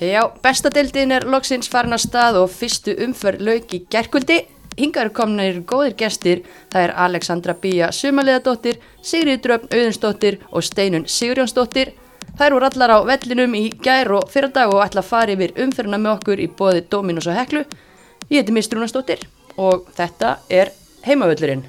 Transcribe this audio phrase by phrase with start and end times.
[0.00, 4.38] Já, bestadeildin er loksins farin að stað og fyrstu umferð lauk í gerkvöldi.
[4.78, 6.38] Hingar komnir góðir gestir,
[6.72, 11.90] það er Alexandra Bía Sumaliðadóttir, Sigriður Dröfn Auðunsdóttir og Steinun Sigurjónsdóttir.
[12.38, 16.00] Þær voru allar á vellinum í gær og fyrardag og ætla að fara yfir umferðina
[16.00, 17.66] með okkur í bóði Dominus og Heklu.
[18.30, 19.26] Ég heiti Mistrúnastóttir
[19.60, 20.72] og þetta er
[21.04, 21.66] heimavöllurinn.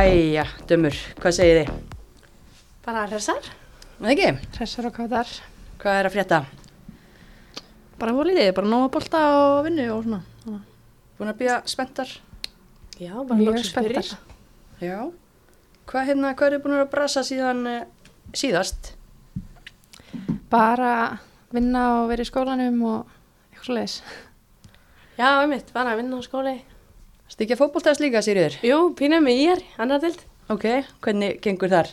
[0.00, 1.72] Jæja, dömur, hvað segir þið?
[2.86, 3.48] Bara hressar,
[3.98, 4.28] Það ekki?
[4.56, 5.32] hressar og kátar.
[5.82, 6.38] Hvað er að frétta?
[8.00, 10.22] Bara volið, bara nóga bolta og vinnu og svona.
[11.18, 12.14] Búin að býja spenntar?
[12.96, 14.08] Já, bara Mjög loksins spenntar.
[14.80, 14.96] Já.
[15.90, 17.84] Hvað, hérna, hvað eru búin að brasa síðan uh,
[18.32, 18.94] síðast?
[20.48, 20.94] Bara
[21.52, 23.12] vinna og vera í skólanum og
[23.52, 24.00] eitthvað leiðis.
[25.20, 26.56] Já, einmitt, bara vinna á skóli.
[27.30, 28.56] Stikja fótboltast líka, Sýriður?
[28.66, 30.22] Jú, pínum með ég er, annar dild.
[30.50, 30.64] Ok,
[31.04, 31.90] hvernig gengur þar?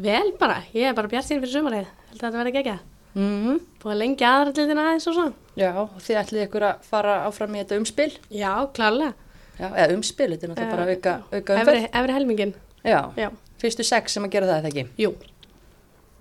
[0.00, 1.90] Vel bara, ég er bara bjart sín fyrir sumarið.
[2.10, 2.78] Held að þetta verði gegja.
[3.12, 5.34] Mm Búið að lengja aðra dildina aðeins og svona.
[5.60, 8.08] Já, og þið ætlið ykkur að fara áfram í þetta umspil?
[8.32, 9.12] Já, klárlega.
[9.58, 11.88] Já, eða umspil, þetta er náttúrulega bara Eh, auka, auka umferð.
[12.00, 12.54] efri helmingin.
[12.88, 13.28] Já, Já,
[13.60, 14.86] fyrstu sex sem að gera það, eða ekki?
[15.04, 15.12] jú,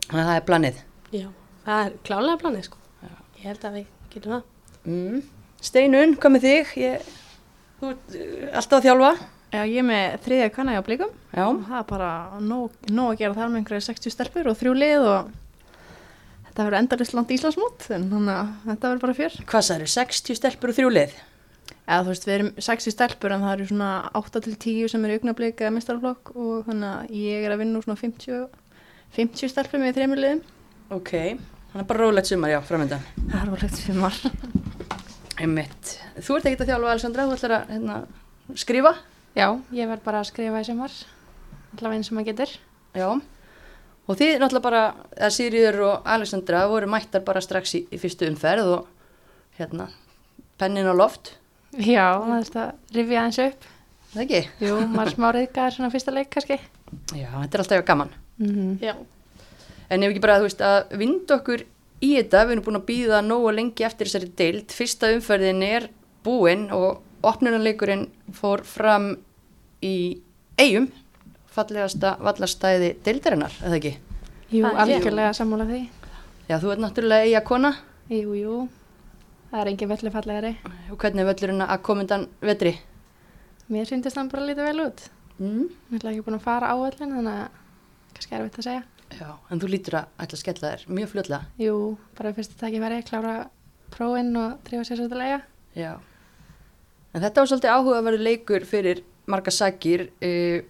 [0.09, 0.81] Þannig að það er planið.
[1.15, 1.27] já.
[1.65, 2.77] Það er klárlega planið, sko.
[3.39, 4.43] Ég held að við getum það.
[4.85, 5.21] Mm.
[5.61, 6.75] Steinun, hvað með þig?
[6.81, 7.01] Ég,
[7.81, 9.11] þú ert uh, alltaf að þjálfa?
[9.51, 11.09] Já, ég er með þriðja kanna á blíkum.
[11.35, 11.43] Já.
[11.43, 15.07] Það er bara nóg, nóg að gera þar með einhverju 60 stelpur og þrjú lið
[15.09, 15.33] og
[16.45, 19.35] þetta verður endarist langt Íslandsmót en þannig að þetta verður bara fjör.
[19.51, 19.89] Hvað eru?
[19.95, 21.17] 60 stelpur og þrjú lið?
[21.81, 25.07] Eða þú veist, við erum 60 stelpur en það eru svona 8 til 10 sem
[25.07, 28.45] eru augnablík eða mistarflokk og þannig að ég er að vinna úr svona 50,
[29.17, 30.43] 50 stelpur með þreymur liðum.
[30.95, 33.03] Ok, þannig að bara rólegt sumar, já, framöndan.
[33.31, 34.23] Það er sem var.
[35.41, 35.95] Einmitt.
[36.21, 37.95] Þú ert ekkert að þjálfa, Alessandra, þú ætlar að hérna,
[38.61, 38.91] skrifa?
[39.37, 40.95] Já, ég verð bara að skrifa í sumar,
[41.77, 42.53] allavega eins og maður getur.
[42.99, 43.07] Já.
[44.11, 44.81] Og þið náttúrulega bara,
[45.15, 48.89] eða Sýriður og Alessandra voru mættar bara strax í, í fyrstu umferð og
[49.59, 49.87] hérna,
[50.61, 51.37] pennin á loft,
[51.71, 52.63] Já, það er þetta
[52.97, 53.67] rifja aðeins upp.
[54.11, 54.39] það ekki?
[54.67, 56.57] Jú, maður smá reyðgar svona fyrsta leik kannski.
[57.15, 58.11] Já, þetta er alltaf gaman.
[58.41, 58.95] Mm Já.
[59.91, 61.63] En ef ekki bara, þú veist, að vinda okkur
[62.01, 65.89] í þetta, við erum búin að býða nógu lengi eftir þessari deild, fyrsta umferðin er
[66.25, 69.11] búin og opnunarleikurinn fór fram
[69.85, 70.21] í
[70.61, 70.87] eigum,
[71.51, 73.93] fallegasta vallastæði deildarinnar, eða ekki?
[74.51, 75.81] Jú, er- algjörlega sammála því.
[76.49, 77.75] Já, þú ert náttúrulega eiga kona
[78.11, 78.55] Jú, jú,
[79.51, 80.57] það er engin velli fallegari.
[80.91, 82.73] og hvernig er völlurinn að komundan vetri?
[83.69, 85.09] Mér syndist hann bara lítið vel út.
[85.39, 85.69] Mm.
[85.91, 87.47] Ég ætla ekki búin að fara á öllin, þannig að
[88.13, 88.83] kannski er að segja.
[89.19, 91.41] Já, en þú lítur að ætla að skella þér mjög fljótlega.
[91.61, 91.75] Jú,
[92.17, 93.33] bara fyrst að takja verið, klára
[93.91, 95.41] prófinn og drífa sér svolítið
[95.75, 95.93] Já.
[97.11, 100.07] En þetta var svolítið áhugaverður leikur fyrir marga sakir.
[100.23, 100.61] Uh,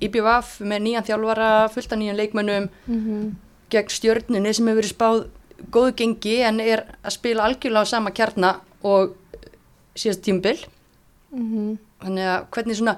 [0.00, 3.30] IBVF með nýjan þjálfara, fullt af nýjan leikmönnum, mm -hmm.
[3.70, 5.26] gegn stjörnunni sem hefur verið spáð
[5.70, 9.16] góðu gengi en er að spila algjörlega á sama kjarna og
[9.94, 10.58] síðast tímbil.
[11.32, 12.96] Mm Þannig að hvernig svona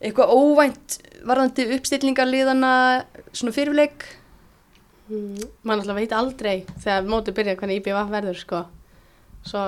[0.00, 2.72] eitthvað óvænt varðandi uppstillingarliðana
[3.32, 4.06] svona fyrirleik?
[5.10, 6.54] Mm, maður náttúrulega veit aldrei
[6.84, 8.60] þegar mótið byrja hvernig IBVF verður sko.
[9.42, 9.64] svo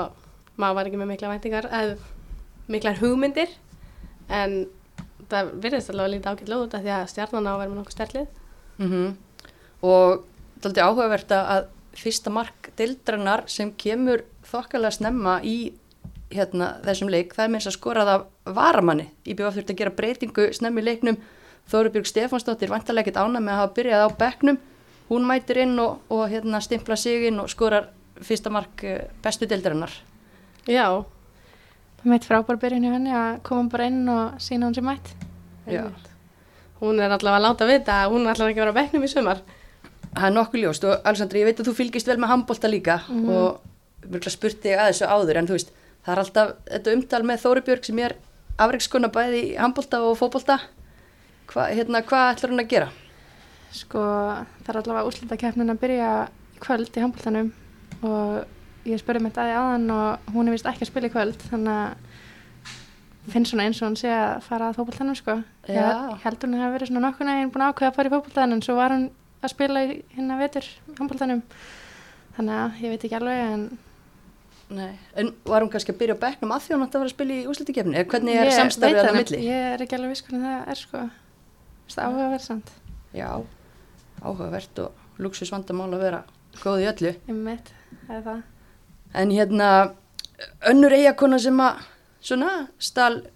[0.61, 1.97] maður var ekki með mikla væntingar eða
[2.71, 3.51] miklar hugmyndir
[4.29, 4.67] en
[5.33, 7.79] það virðist alveg að líta ágætlega út af því að stjarnan á að vera með
[7.81, 8.27] nokkuð sterlið
[8.79, 9.17] Mm
[9.83, 10.23] Og
[10.63, 11.65] það er aldrei áhugavert að
[11.99, 15.73] fyrsta mark deildrannar sem kemur þokkalega snemma í
[16.33, 18.27] hérna, þessum leik, það er meins að skorað af
[18.57, 19.09] varamanni.
[19.27, 21.19] IBF þurfti að gera breytingu snemmi í leiknum.
[21.71, 24.59] Þórubjörg Stefánsdóttir vantarlega ekkert ána með að hafa byrjað á bekknum.
[25.09, 27.91] Hún mætir inn og, og hérna, stimpla sig inn og skorar
[28.23, 29.93] fyrsta mark eh, bestu deildrannar.
[30.67, 31.05] já,
[32.03, 35.13] Mitt frábær byrjun í henni að koma bara inn og sína hún sem mætt.
[36.83, 39.11] Hún er allavega að láta vita að hún ætlar ekki að vera á bekknum í
[39.11, 39.43] sumar
[40.13, 42.99] Það er nokkuð ljóst og Alessandri, ég veit að þú fylgist vel með handbólta líka
[43.09, 43.63] og
[44.13, 45.71] mjög spurt þig að þessu áður en þú veist,
[46.05, 48.15] það er alltaf þetta umtal með Þóribjörg sem er
[48.61, 50.59] afreikskona bæði í handbólta og fótbólta
[51.53, 52.89] Hva, hérna, hvað ætlar hún að gera?
[53.73, 54.01] Sko,
[54.65, 56.11] það er allavega úrslitakeppnin að byrja
[56.57, 57.53] í kvöld í handbóltanum
[58.09, 61.45] og ég spurði með dæði aðan og hún er vist ekki að spila í kvöld
[61.51, 65.37] þannig að finn svona eins og hún sé að fara að fótbóltanum sko.
[65.71, 65.77] Já.
[65.79, 68.57] Ég held hún hefði verið svona nokkur neginn búin að ákveða að fara í fótbóltan
[68.57, 69.05] en svo var hún
[69.43, 70.67] að spila í hérna vetur
[70.99, 71.45] handbóltanum
[72.37, 73.65] þannig að ég veit ekki alveg en
[74.73, 74.95] Nei.
[75.21, 77.13] En var hún kannski að byrja á bekknum að því hún átti að vera að
[77.13, 77.97] spila í úslitikefni?
[77.99, 79.49] Eða hvernig er Ég samstarfið veit að það það nefn- milli?
[79.51, 81.03] Ég er ekki alveg viss hvernig það er sko
[81.93, 82.73] Það er áhugaverð samt
[83.13, 83.29] Já,
[84.23, 86.23] áhugavert og luxus vandamál að vera
[86.63, 87.15] góð í öllu.
[87.29, 87.73] Ég mitt,
[88.09, 88.43] það það
[89.13, 89.69] En hérna,
[90.71, 91.83] önnur eiginkona sem að
[92.25, 93.27] svona stál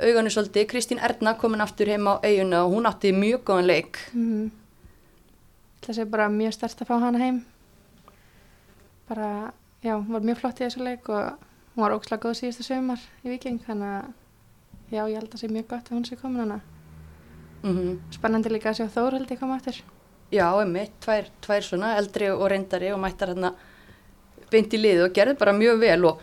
[0.00, 4.00] auganu svolítið, Kristín Erna komin aftur heim á eiguna og hún átti mjög góðan leik.
[4.12, 4.50] Mm
[5.86, 7.36] Það sé bara mjög stert að fá hana heim.
[9.06, 9.52] Bara,
[9.84, 11.44] já, hún var mjög flott í þessu leik og
[11.76, 14.08] hún var ókslega góð síðustu sömar í Viking, þannig að
[14.90, 16.58] já, ég held að það sé mjög gott að hún sé komin hana.
[17.66, 19.80] Mm Spennandi líka að sjá Þórhaldi koma aftur.
[20.30, 23.52] Já, einmitt, tvær, tvær svona eldri og reyndari og mættar hérna
[24.50, 26.22] beint í liðu og gerði bara mjög vel og,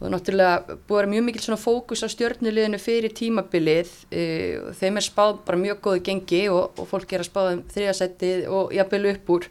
[0.00, 3.92] og náttúrulega búið mjög mikil svona fókus á stjórnuliðinu fyrir tímabilið.
[4.12, 4.22] E,
[4.60, 7.62] og þeim er spáð bara mjög góðu gengi og, og fólk er að spáða um
[7.72, 9.48] þriðasættið og jafnvel upp úr.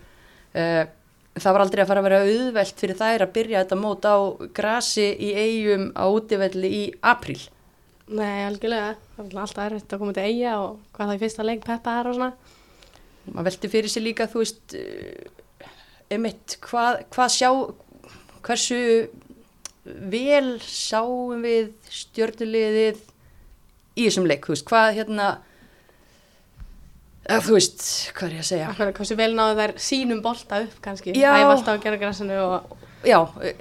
[0.53, 0.67] E,
[1.37, 4.17] það var aldrei að fara að vera auðvelt fyrir þær að byrja þetta mót á
[4.61, 7.39] grasi í eigum á útivelli í april
[8.11, 8.95] Nei, algjörlega.
[9.15, 11.99] Það er alltaf erfitt að koma til eiga og hvað það í fyrsta leik peppa
[11.99, 12.31] er og svona.
[13.31, 15.67] maður velti fyrir sig líka þú veist uh,
[16.11, 17.49] einmitt, hvað, hvað sjá
[18.41, 18.81] hversu
[19.85, 22.99] vel sáum við stjörnuliðið
[23.97, 25.27] í þessum leik, þú veist, hvað hérna
[27.29, 27.83] að, þú veist,
[28.17, 31.13] hvað er ég að segja Akkur, hversu vel náðu þær sínum bolta upp kannski.
[31.17, 31.31] Já.
[31.37, 32.73] Æfa alltaf að gera græsinu og...
[33.07, 33.19] já,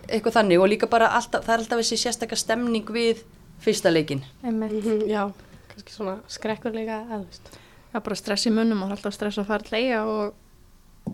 [0.08, 3.24] eitthvað þannig og líka bara alltaf, það er alltaf þessi sérstakka stemning við
[3.60, 4.76] fyrsta leikin Einmitt.
[4.84, 5.32] Mhm, Já,
[5.72, 7.58] kannski svona skrekkur líka, eða þú veist.
[7.92, 10.34] Já, bara stress í munnum og alltaf stress að fara að leia og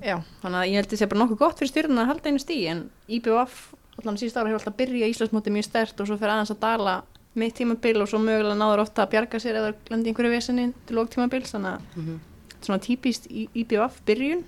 [0.03, 2.31] já, þannig að ég held að það sé bara nokkuð gott fyrir stjórnuna að halda
[2.31, 6.19] einu stíi en IBF allan síðust ára hefur alltaf byrjað Íslandsmóti mjög stert og svo
[6.21, 6.97] fyrir aðeins að dala
[7.37, 10.67] mitt tímabil og svo mögulega náður ofta að bjarga sér eða landi í einhverju vesinni
[10.89, 12.19] til lók tímabils þannig að mm -hmm.
[12.49, 14.45] þetta er svona típist í IBF byrjun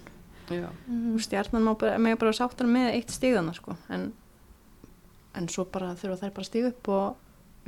[0.50, 0.69] já,
[1.15, 4.12] og stjarnan má bara, með bara sáttar með eitt stíðana sko en,
[5.35, 7.17] en svo bara þurfa þær bara að stíða upp og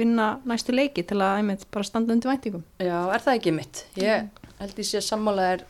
[0.00, 2.64] vinna næstu leiki til að einmitt bara standa undir væntingum.
[2.82, 3.84] Já, er það ekki mitt?
[4.00, 4.30] Ég
[4.60, 5.66] held ég sé að sammála er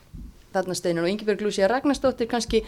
[0.54, 2.64] þarna steinin og Ingeborg Lúsía Ragnarsdóttir kannski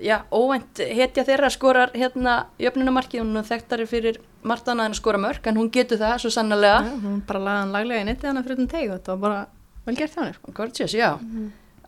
[0.00, 5.00] já, óvænt hetja þeirra skorar hérna jöfnunamarki hún er þekktari fyrir margt annað en að
[5.00, 8.08] skora mörg en hún getur það svo sannlega Já, hún bara lagði hann laglega í
[8.08, 9.44] nettið hana fyrir utan teig og þetta var bara
[9.84, 10.56] vel gert henni sko.
[10.56, 11.10] Gorgeous, já.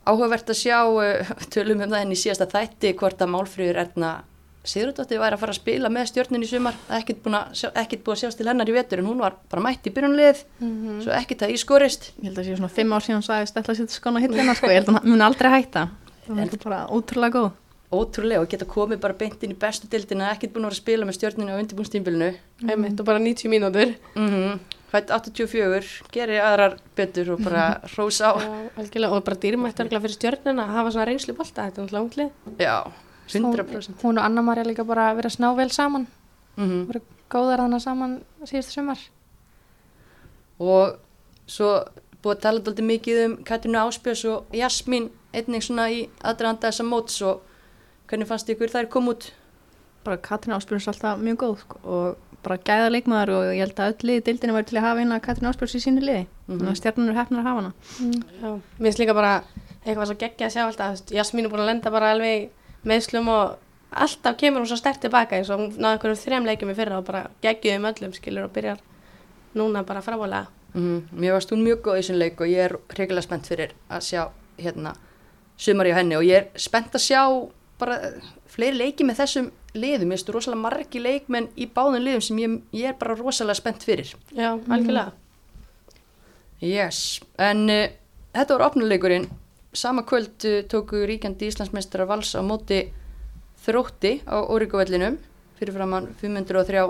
[0.07, 4.13] Áhugavert að sjá uh, tölum um það henni í síðasta þætti hvort að Málfríður Erna
[4.67, 8.39] Sigurðardóttir væri að fara að spila með stjórnin í sumar ekkert, að, búið að sjást
[8.41, 11.03] til hennar í vetur en hún var bara mætt í byrjunlið Mhm.
[11.05, 13.79] svo ekkert það ískorist Ég held að sé svona fimm ár síðan sagðist ætla að
[13.83, 15.89] setja skona hillina sko, ég held að hún mun aldrei hætta.
[16.27, 17.53] Það er bara ótrúlega góð.
[17.93, 20.83] Ótrúlega og geta komið bara beint inn í bestu dildina ekkert búin að vera að
[20.83, 22.31] spila með stjórninu á undirbúnstímbilinu
[22.69, 23.95] Einmitt, og bara 90 mínútur.
[24.17, 28.39] mm Fætt 84, gerir aðrar betur og bara hrós á.
[28.39, 31.87] Já, algjörlega, og bara dýrmætt örgulega fyrir stjörnuna að hafa svona reynslu bolta, þetta er
[31.87, 32.31] náttúrulega unglið.
[32.63, 32.77] Já,
[33.29, 36.07] 100% Hún og Anna Marja líka bara verið að sná vel saman.
[36.57, 37.01] mm Voru
[37.31, 38.99] góðar þannig saman síðustu sumar.
[40.59, 40.97] og
[41.47, 41.71] svo
[42.23, 46.87] búið að tala alltaf mikið um Katrínu Áspjörs og Jasmín einnig svona í aðdraðanda þessa
[46.87, 47.43] móts og
[48.09, 49.29] hvernig fannst ykkur þær kom út?
[50.07, 53.93] Bara Katrín Áspjörns alltaf mjög góð sko, og bara gæða leikmaður og ég held að
[53.93, 56.27] öll liði dildinu væri til að hafa eina Katrín Áspjörns í sínu liði.
[56.49, 57.73] Að stjarnan er hefnar að hafa hana.
[58.41, 59.33] Já, mér finnst líka bara
[59.85, 62.49] eitthvað svo geggja að sjá alltaf, Jasmín er búin að lenda bara alveg í
[62.89, 63.57] meðslum og
[63.97, 67.01] alltaf kemur hún svo stert tilbaka eins og hún náði einhverjum þrem leikjum í fyrra
[67.01, 68.81] og bara geggjuðum öllum skilur og byrjar
[69.57, 70.47] núna bara frábálega.
[70.75, 73.73] mm Mér varst hún mjög góð í þessum leik og ég er hregilega spennt fyrir
[73.89, 74.23] að sjá
[74.59, 74.97] hérna
[75.57, 77.23] sumar í henni og ég er spennt að sjá
[77.79, 77.99] bara
[78.47, 82.59] fleiri leiki með þessum liðum, ég veist rosalega margi leikmenn í báðum liðum sem ég,
[82.73, 85.13] ég er bara rosalega spennt fyrir Já, algjörlega.
[86.65, 87.89] Yes, en uh,
[88.33, 89.27] þetta var opnuleikurinn.
[89.77, 92.87] Sama kvöld uh, tóku ríkjandi Íslandsmeistara vals á móti
[93.67, 95.19] þrótti á Órikuvellinum
[95.59, 96.87] fyrir framann 503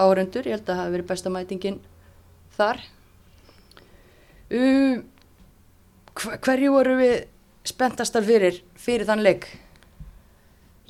[0.00, 0.44] árundur.
[0.48, 1.80] Ég held að það hafi verið besta mætingin
[2.56, 2.80] þar.
[6.14, 7.14] Hver, hverju voru við
[7.66, 9.48] spenntastar fyrir, fyrir þann leik?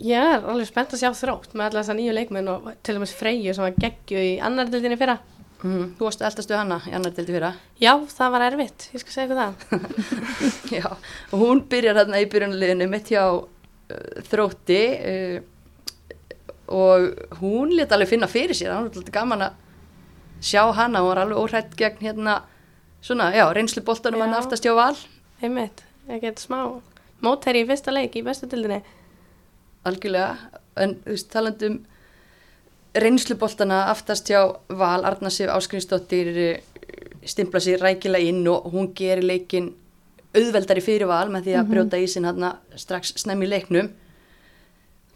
[0.03, 3.15] Ég er alveg spennt að sjá þrótt með alla þessa nýju leikmenn og til dæmis
[3.15, 5.21] Freyju sem var geggju í annar dildinni fyrra.
[5.65, 7.55] Mm, þú varst eldastu hana í annar dildi fyrra.
[7.81, 9.55] Já, það var erfitt, ég skal segja ykkur það.
[10.77, 10.87] Já,
[11.31, 13.47] og hún byrjar hérna í byrjunliðinu mitt hjá uh,
[14.29, 15.39] þrótti uh,
[16.69, 21.11] og hún lét alveg finna fyrir sér, það var alltaf gaman að sjá hana, hún
[21.15, 22.37] var alveg óhrætt gegn hérna,
[23.05, 24.97] svona, já, reynslu boltanum hann aftast hjá val,
[25.45, 26.59] Einmitt, ég get smá
[27.25, 28.83] mótæri í fyrsta leik í bestu dildinni.
[29.85, 31.73] algjörlega, en þú veist, talandi
[32.95, 36.61] um reynslu boltana aftast hjá val, Arna Sif Áskrinsdóttir
[37.27, 39.73] stimpla sér rækilega inn og hún gerir leikin
[40.35, 42.47] auðveldari fyrir val með því að brjóta í sin hann
[42.79, 43.91] strax snemmi í leiknum.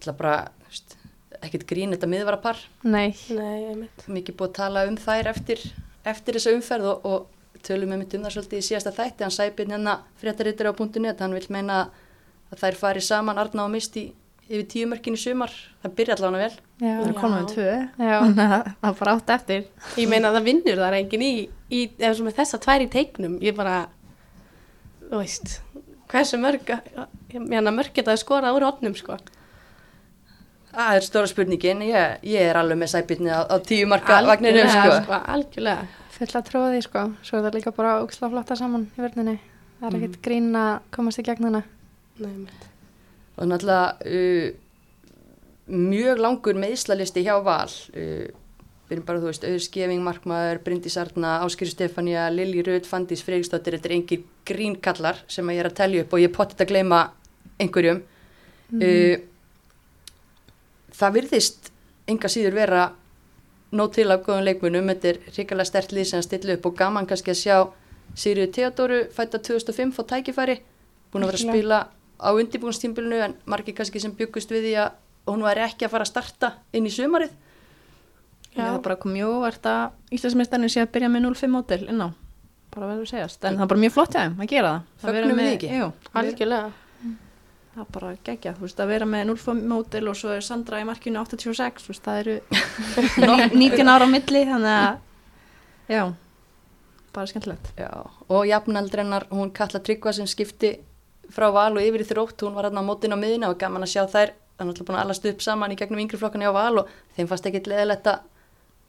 [0.02, 0.96] Það bara, þú veist,
[1.42, 3.14] ekkert grín þetta miðvarapar, Nei.
[3.34, 5.64] Nei, mikið búið að tala um þær eftir,
[6.06, 9.34] eftir þessa umferð og, og tölum við mitt um það svolítið í síðasta þætti, hann
[9.34, 11.88] sæpinn hérna fréttarittur á punktu net, hann vil meina
[12.52, 14.08] að þær fari saman Arna og Mist í,
[14.48, 15.52] yfir tíu mörkin í sumar,
[15.84, 16.58] það byrja allavega vel.
[16.80, 17.72] Já, Það er komin með tvö.
[18.08, 19.64] að það er bara átt eftir.
[20.00, 21.32] Ég meina það vinnur þar enginn í,
[21.70, 23.74] í ef sem er þessa tvær í teiknum, ég bara,
[25.10, 25.58] þú veist,
[26.08, 26.70] hversu mörg,
[27.34, 29.18] ég meina mörg geta að skora úr hodnum, sko.
[30.68, 34.68] Það er stóra spurningin, ég, ég er alveg með sæbyrni á, á tíu marka vagninum,
[34.68, 35.20] Algjörlega, sko.
[35.32, 35.86] algjörlega.
[36.18, 37.04] full að tróða því sko.
[37.24, 39.36] Svo er það líka bara óksla flotta saman í verðinni.
[39.80, 40.02] Það er Mhm.
[40.04, 41.62] ekkert grín að komast í gegn hana.
[42.18, 42.67] Nei, mitt.
[43.38, 44.48] Og náttúrulega uh,
[45.68, 47.70] mjög langur meðslalisti hjá Val.
[47.94, 48.26] Uh,
[48.88, 53.22] við erum bara, þú veist, Auður Skeving, Markmaður, Bryndís Arna, Áskýri Stefania, Lilji Rud, Fandís
[53.24, 56.70] Freigstóttir, þetta er engir grínkallar sem ég er að telja upp og ég potið að
[56.72, 57.02] gleyma
[57.60, 58.00] einhverjum.
[58.72, 59.18] Uh,
[60.96, 61.70] það virðist
[62.08, 62.86] enga síður vera
[63.76, 66.76] nóg til af góðum leikmunum, þetta er hrikalega stert lið sem að stilla upp og
[66.78, 67.56] gaman kannski að sjá
[68.16, 70.56] Sigriður Theodoru fætta 2005 fá tækifæri,
[71.12, 71.80] búin að vera að spila
[72.18, 74.90] á undirbúinstímbilinu en margir kannski sem byggust við því að
[75.28, 77.30] hún væri ekki að fara að starta inn í sumarið.
[78.56, 78.64] Já.
[78.64, 82.08] Það bara komið mjög óvart að Íslandsmeistarinn sé að byrja með 0-5 mótil inn á.
[82.74, 83.44] Bara verður að segjast.
[83.44, 84.82] En það er bara mjög flott hjá þeim að gera það.
[84.98, 85.68] Að Fögnum við með- ekki?
[85.78, 85.88] Jú,
[86.20, 86.72] Algjörlega.
[87.74, 88.52] það er bara gegja.
[88.58, 91.84] Þú veist, að vera með 0-5 mótil og svo er Sandra í markinu 86.
[91.84, 92.40] Þú veist, það eru
[93.22, 94.42] nó- 19 ára á milli.
[94.48, 94.98] Þannig að,
[95.88, 96.02] já,
[97.14, 97.70] bara skemmtilegt.
[97.78, 97.90] Já,
[98.28, 100.78] og jafnaldrennar, hún Katla Tryggva sem skipti
[101.34, 103.84] frá val og yfir í þrótt, hún var hérna á mótin á miðina og gaman
[103.84, 106.44] að sjá þær, það er náttúrulega búin að alast upp saman í gegnum yngri flokkan
[106.46, 108.24] á val og þeim fannst ekkit leðilegt að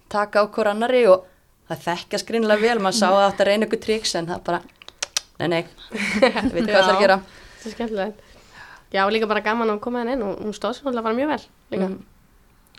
[0.10, 1.26] taka á hver annari og
[1.70, 4.62] það þekkja skrinlega vel, maður sá að að reyna ykkur triks en það bara,
[5.42, 5.62] nei nei,
[6.54, 7.20] veit hvað það er að gera.
[7.60, 8.24] Það er skemmtilegt.
[8.90, 11.44] Já, líka bara gaman að koma henni inn og hún stóð sem alltaf mjög vel.
[11.76, 11.92] Líka.
[11.92, 12.00] Mm.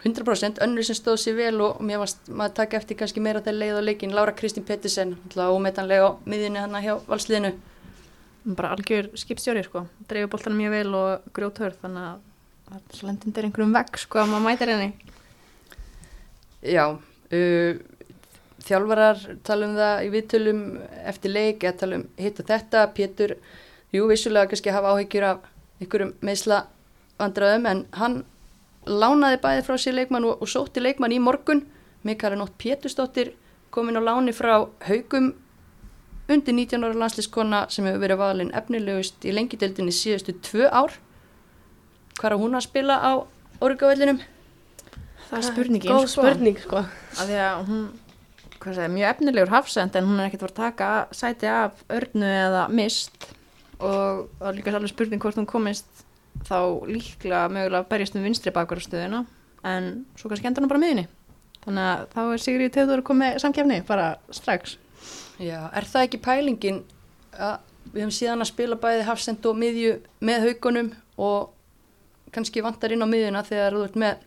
[0.00, 3.58] 100% önnur sem stóð sér vel og mér varst maður taka eftir kannski meira þegar
[3.60, 7.52] leið og leikin Laura Kristín Pettersen, alltaf ómetanlega á miðjunni hann hjá valsliðinu
[8.44, 9.84] Bara algjör skipstjóri, sko.
[10.08, 11.78] Dreifur boltanum mjög vel og grjóthörð.
[11.82, 12.26] Þannig að
[12.70, 14.90] það er einhverjum vegg, sko, að maður mætir henni.
[16.60, 17.80] Já, uh,
[18.66, 20.62] þjálfarar tala um það í viðtölum
[21.08, 23.36] eftir leik, eða tala um hitt og þetta, Pétur,
[23.94, 25.46] jú, vissulega kannski hafa áhyggjur af
[25.80, 26.62] einhverjum meðsla
[27.20, 28.18] vandræðum, en hann
[28.88, 31.64] lánaði bæði frá sér leikmann og, og sótti leikmann í morgun,
[32.04, 33.34] Mikael Nótt Pétursdóttir
[33.72, 34.54] komin á láni frá
[34.88, 35.34] haugum
[36.34, 40.94] undir 19 ára landslískona sem hefur verið valin efnilegust í lengideldinni síðustu tvö ár.
[42.18, 43.12] Hvað er hún að spila á
[43.64, 44.20] orgavellinum?
[45.30, 46.84] Það er spurningin, Góð spurning, sko.
[47.20, 47.82] að því að hún
[48.60, 51.84] hvað segir, mjög efnilegur hafsend en hún er ekkert að fara að taka sæti af
[51.96, 53.30] örnu eða mist
[53.80, 56.04] og það er líka alveg spurning hvort hún komist
[56.48, 56.58] þá
[56.88, 59.22] líklega mögulega að berjast um vinstri bakvarastöðuna
[59.70, 61.06] en svo kannski endur hún bara á miðunni
[61.64, 64.76] þannig að þá er Sigrid Teður komið samkefni bara strax
[65.40, 66.82] Já, er það ekki pælingin
[67.32, 67.56] að
[67.90, 69.94] við höfum síðan að spila bæði hafsend og miðju
[70.26, 71.48] með haugunum og
[72.34, 74.26] kannski vantar inn á miðjuna þegar þú ert með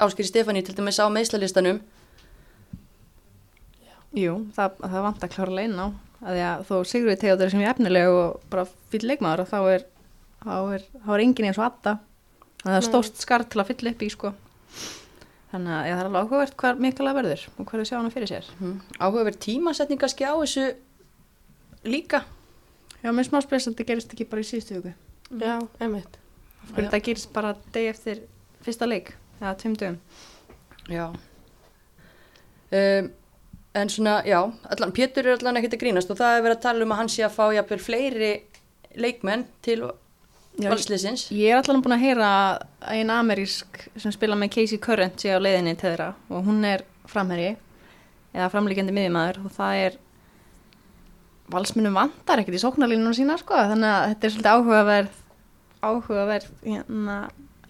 [0.00, 1.80] Áskeri Stefáni til dæmis á meðslalistanum
[4.16, 5.88] Jú, það, það vant að klára leina á.
[6.20, 9.84] Að því að þó Sigrid Teður sem er efnileg og bara fyrir leikmaður þá er,
[10.42, 11.94] þá er, þá er engin eins og atta
[12.64, 14.32] það er stórt skar til að fylla upp í sko
[15.50, 18.30] þannig að það er alveg áhugavert hvað mikilvæg verður og hvað þau sjá hana fyrir
[18.30, 18.50] sér.
[18.60, 18.74] Mm.
[19.00, 20.66] áhugaverð tímasetning kannski á þessu
[21.84, 22.22] líka.
[23.00, 24.92] Já, með smá spes að þetta gerist ekki bara í síðustu hugu
[25.40, 26.18] Já, einmitt.
[26.76, 28.20] þetta gerist bara deg eftir
[28.66, 29.98] fyrsta leik eða tveim dögum?
[30.90, 31.06] Já.
[32.70, 33.10] Um,
[33.70, 36.62] En svona, já, allan, Pétur er allan ekkert að grínast og það er verið að
[36.64, 38.30] tala um að hann sé að fá jafnvel fleiri
[38.98, 39.76] leikmenn til
[40.58, 41.28] valsliðsins.
[41.34, 42.30] Ég er allan búin að heyra
[42.92, 46.84] einn amerísk sem spila með Casey Current sé á leiðinni til þeirra og hún er
[47.10, 47.54] framherji
[48.34, 49.98] eða framlíkjandi miðjumæður og það er
[51.50, 55.16] valsmunum vantar ekkert í sóknarlínunum sína sko þannig að þetta er svolítið áhugaverð
[55.80, 57.16] áhugaverð hérna,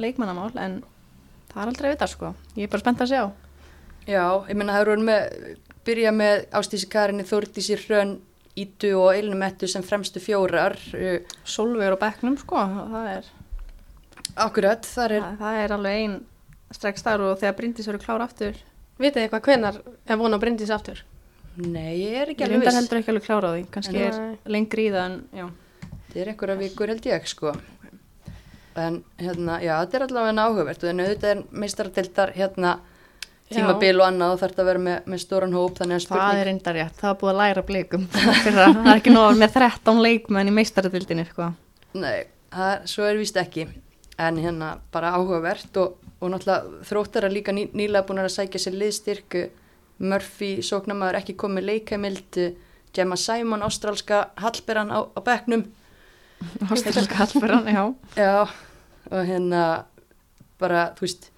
[0.03, 0.81] leikmannamál en
[1.53, 2.33] það er aldrei að vita sko.
[2.57, 3.23] Ég er bara spennt að sjá.
[4.09, 5.55] Já, ég menna það eru með
[5.87, 8.19] byrja með Ástísi Karinni, Þórdísi Hrönn,
[8.59, 10.75] Ítu og Eilinu Mettu sem fremstu fjórar.
[10.95, 13.29] Uh, Solveig á bekknum sko það er,
[14.47, 16.19] akkurat, þar er, það, það er alveg ein
[16.75, 18.59] strax þar og þegar Bryndís verður klár aftur
[19.01, 21.05] Vitið þið hvað hvenar er von á Bryndís aftur?
[21.61, 22.77] nei, ég er ekki ég alveg viss.
[22.79, 24.37] heldur ekki alveg klár á því kannski er Nei.
[24.55, 25.47] lengri í það en já
[26.11, 27.51] Það er einhverja vikur held ég, sko.
[28.81, 32.73] En hérna, já, þetta er allavega áhugavert og en auðvitað er meistaradeildar hérna.
[33.55, 36.41] Tímabil og annað og þarf að vera með, með stóran hóp, þannig að Það spurning.
[36.41, 40.03] er reyndar rétt, það er búið að læra blikum það er ekki nóg með 13
[40.07, 41.49] leikmenn í meistaradildinni sko.
[41.99, 42.19] Nei,
[42.55, 43.67] það, svo er víst ekki.
[44.21, 48.61] En hérna, bara áhugavert og, og náttúrulega þróttar að líka ný, nýlega búin að sækja
[48.67, 49.37] sér liðstyrk.
[50.01, 52.39] Murphy, sóknamaður, ekki komið leikamild.
[52.97, 55.67] Gemma Simon, ástrálska Hallberan á, á bekknum.
[56.71, 57.83] Ástralska Hallbergan, já
[58.17, 58.49] Já,
[59.11, 59.65] og hérna
[60.61, 61.29] bara, þú veist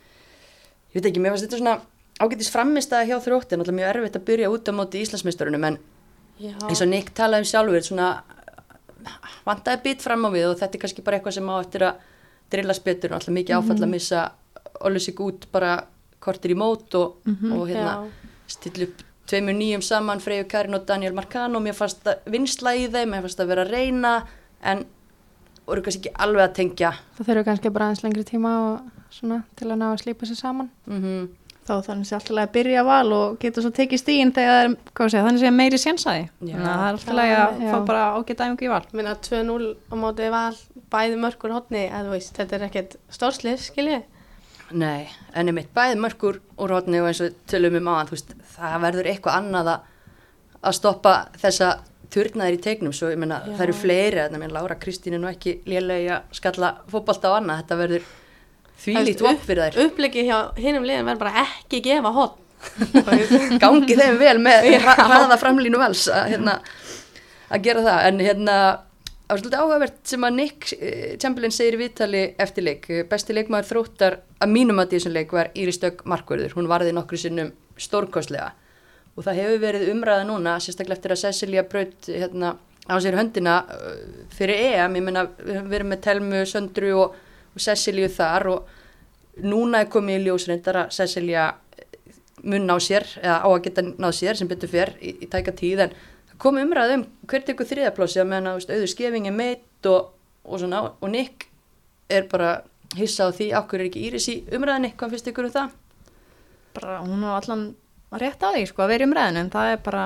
[0.93, 1.75] ég veit ekki, mér fannst þetta svona
[2.21, 5.79] ágætis framistæða hjá þrótti, náttúrulega mjög erfitt að byrja út á móti Íslandsmeisturunum en
[6.43, 8.09] Já, eins og Nick talaði um sjálfur svona
[9.47, 12.09] vandaði bit fram á við og þetta er kannski bara eitthvað sem á eftir að
[12.53, 14.27] drillast betur og alltaf mikið áfall að missa
[14.83, 15.77] Olusik út bara
[16.23, 18.09] kortir í mót og, og hérna
[18.51, 21.61] stilla upp tveimur nýjum saman Freyju Karin og Daniel Marcano.
[21.63, 24.15] Mér fannst það vinsla í þeim, mér fannst það vera að reyna
[24.73, 24.83] en
[25.67, 26.91] voru kannski ekki alveg að tengja.
[27.19, 30.41] Það þurfa kannski bara aðeins lengri tíma og svona til að ná að slípa sér
[30.43, 30.73] saman.
[30.87, 31.31] mm
[31.63, 34.73] þá þannig sé alltaf að byrja val og geta svo tekið stíðin þegar er,
[35.13, 37.69] sé, þannig sé meiri sénsaði þannig að það er alltaf að að Já.
[37.71, 40.57] fá bara ágæta æfingu í val Minna 2-0 á móti val,
[40.93, 41.21] bæði
[41.87, 44.03] eða þú veist, þetta er ekkert stórslið, skiljið.
[44.73, 48.35] Nei, en einmitt bæði mörgur úr hotni og eins og tölum um áðan, þú veist,
[48.57, 49.89] það verður eitthvað annað að,
[50.63, 51.71] að stoppa þessa
[52.13, 53.53] turnaðir í tegnum, svo ég meina Já.
[53.53, 57.37] það eru fleiri, þannig að Lára Kristín er nú ekki lélega að skalla fótbolta á
[57.39, 58.11] annað, þetta verður
[58.83, 62.39] Þú veist, vopn fyrir þær, Upplegið hjá hinnum liðin verður bara ekki gefa hotn.
[63.63, 66.57] gangi þeim vel með hraða framlínu vels að, hérna,
[67.51, 68.57] að gera það, en hérna,
[69.27, 73.05] það var svolítið áhugavert sem að Nick eh, Chamberlain segir í viðtali eftir leik, eh,
[73.09, 76.95] besti leikmaður þróttar að mínum að því þessum leik var Íris Dögg Markvörður, hún varði
[76.95, 77.51] nokkru sinnum
[77.81, 78.53] stórkostlega.
[79.17, 82.55] Og það hefur verið umræða núna, sérstaklega eftir að Cecilia braut hérna,
[82.89, 83.91] á sér höndina uh,
[84.33, 87.19] fyrir EM, ég meina við verið með Telmu, Söndru og,
[87.53, 91.51] og Ceciliu þar og núna er komið í ljós reyndar að Cecilia
[92.43, 95.55] mun ná sér, eða á að geta náð sér sem betur fyrr í, í tæka
[95.55, 95.95] tíð en
[96.43, 100.11] kom umræð um hvert ykkur þriðaplássi að að veist, auður skefing er meitt og,
[100.43, 101.47] og svona og Nick
[102.11, 102.57] er bara
[102.99, 105.79] hissa á því okkur er ekki Íris í umræðinni, hvað finnst ykkur um það?
[106.73, 107.75] bara hún á allan
[108.13, 110.05] rétt á því sko að vera í umræðinu en það er bara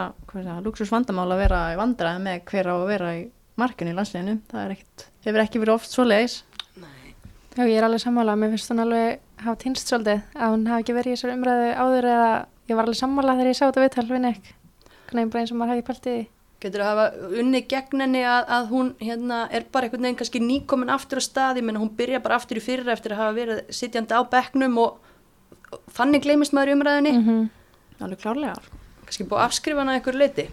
[0.64, 3.22] luxus vandamál að vera í vandræði með hver á að vera í
[3.58, 6.36] markinu í landsleginu það er ekkit, hefur ekki verið oft svo leiðis
[7.56, 8.36] Já, ég er alveg sammála.
[8.36, 11.68] Mér finnst hún alveg hafa týnst svolítið að hún hafi ekki verið í þessar umræðu
[11.80, 12.30] áður eða
[12.68, 14.54] ég var alveg sammála þegar ég sá þetta viðtal við Nick.
[15.06, 16.16] Hvernig bara eins og maður hefði pælt í.
[16.60, 20.40] Getur það hafa unni gegn henni að, að hún hérna, er bara einhvern veginn kannski
[20.40, 23.60] nýkomin aftur á staði, menn hún byrja bara aftur í fyrra eftir að hafa verið
[23.76, 24.96] sitjandi á bekknum og,
[25.68, 27.46] og þannig gleymist maður í umræðinni, Mm
[28.00, 28.78] alveg klárlega sko.
[29.06, 30.48] kannski búið að afskrifa hana einhver leiti.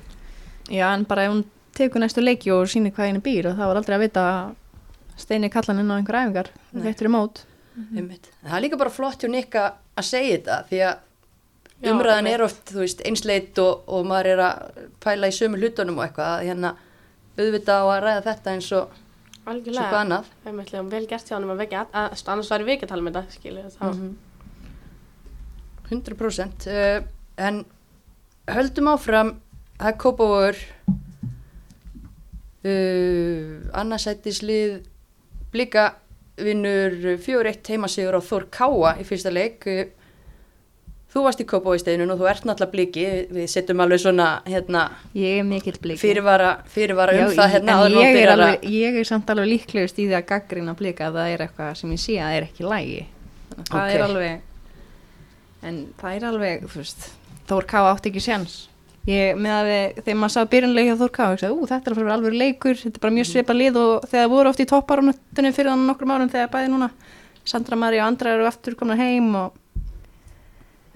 [0.69, 1.43] já en bara ef hún
[1.75, 4.55] tekur næstu leiki og sýnir hvað henni býr og það var aldrei að vita að
[5.23, 6.51] steini kallan inn á einhver æfingar
[6.83, 8.29] réttur í mót Einmitt.
[8.43, 9.63] En það er líka bara flott hjá Nikka
[9.97, 11.09] að segja þetta því að
[11.83, 15.57] Já, umræðan er oft, þú veist, einsleit og, og maður er að pæla í sömu
[15.59, 16.69] hlutunum og eitthvað, að hérna
[17.33, 19.01] auðvita á að ræða þetta eins og svo
[19.43, 19.99] hvað Algjörlega.
[19.99, 20.29] annað.
[20.43, 22.87] Það er mjög vel gert hjá hann að vekja, að, að, annars væri við ekki
[22.87, 23.73] að tala með þetta, skiljið.
[23.73, 23.83] Þá.
[23.89, 24.13] Mhm.
[25.93, 27.03] 100% uh,
[27.43, 27.59] en
[28.53, 29.33] höldum áfram
[29.81, 30.61] það er Kópavóður
[32.63, 34.79] uh, annarsættislið
[35.53, 35.87] blika
[36.41, 39.67] vinnur 4-1 heimasigur á Þór Káa í fyrsta leik.
[39.69, 39.83] Uh,
[41.13, 43.03] þú varst í Kópavóðisteinun og þú ert náttúrulega bliki.
[43.29, 46.01] Við, setjum alveg svona hérna, ég er mikill bliki.
[46.01, 50.07] fyrirvara, fyrirvara um Já, það hérna ég er, alveg, ég er samt alveg líklegust í
[50.09, 51.11] því að gaggrina blika.
[51.11, 53.03] Að það er eitthvað sem ég sé að það er ekki lægi
[53.53, 53.93] það Ok.
[53.93, 54.49] er alveg
[55.63, 57.09] en það er alveg þú veist,
[57.47, 58.55] Þór Ká átti ekki sjans
[59.09, 61.89] ég með að við, þegar maður sá byrjunleik hjá Þór Ká, ég sagði, ú þetta
[61.89, 64.63] er að vera alveg leikur þetta er bara mjög svipa lið og þegar voru oft
[64.63, 66.89] í topparunum fyrir þannig nokkrum árum þegar bæði núna
[67.43, 69.59] Sandra Mari og Andra eru aftur komna heim og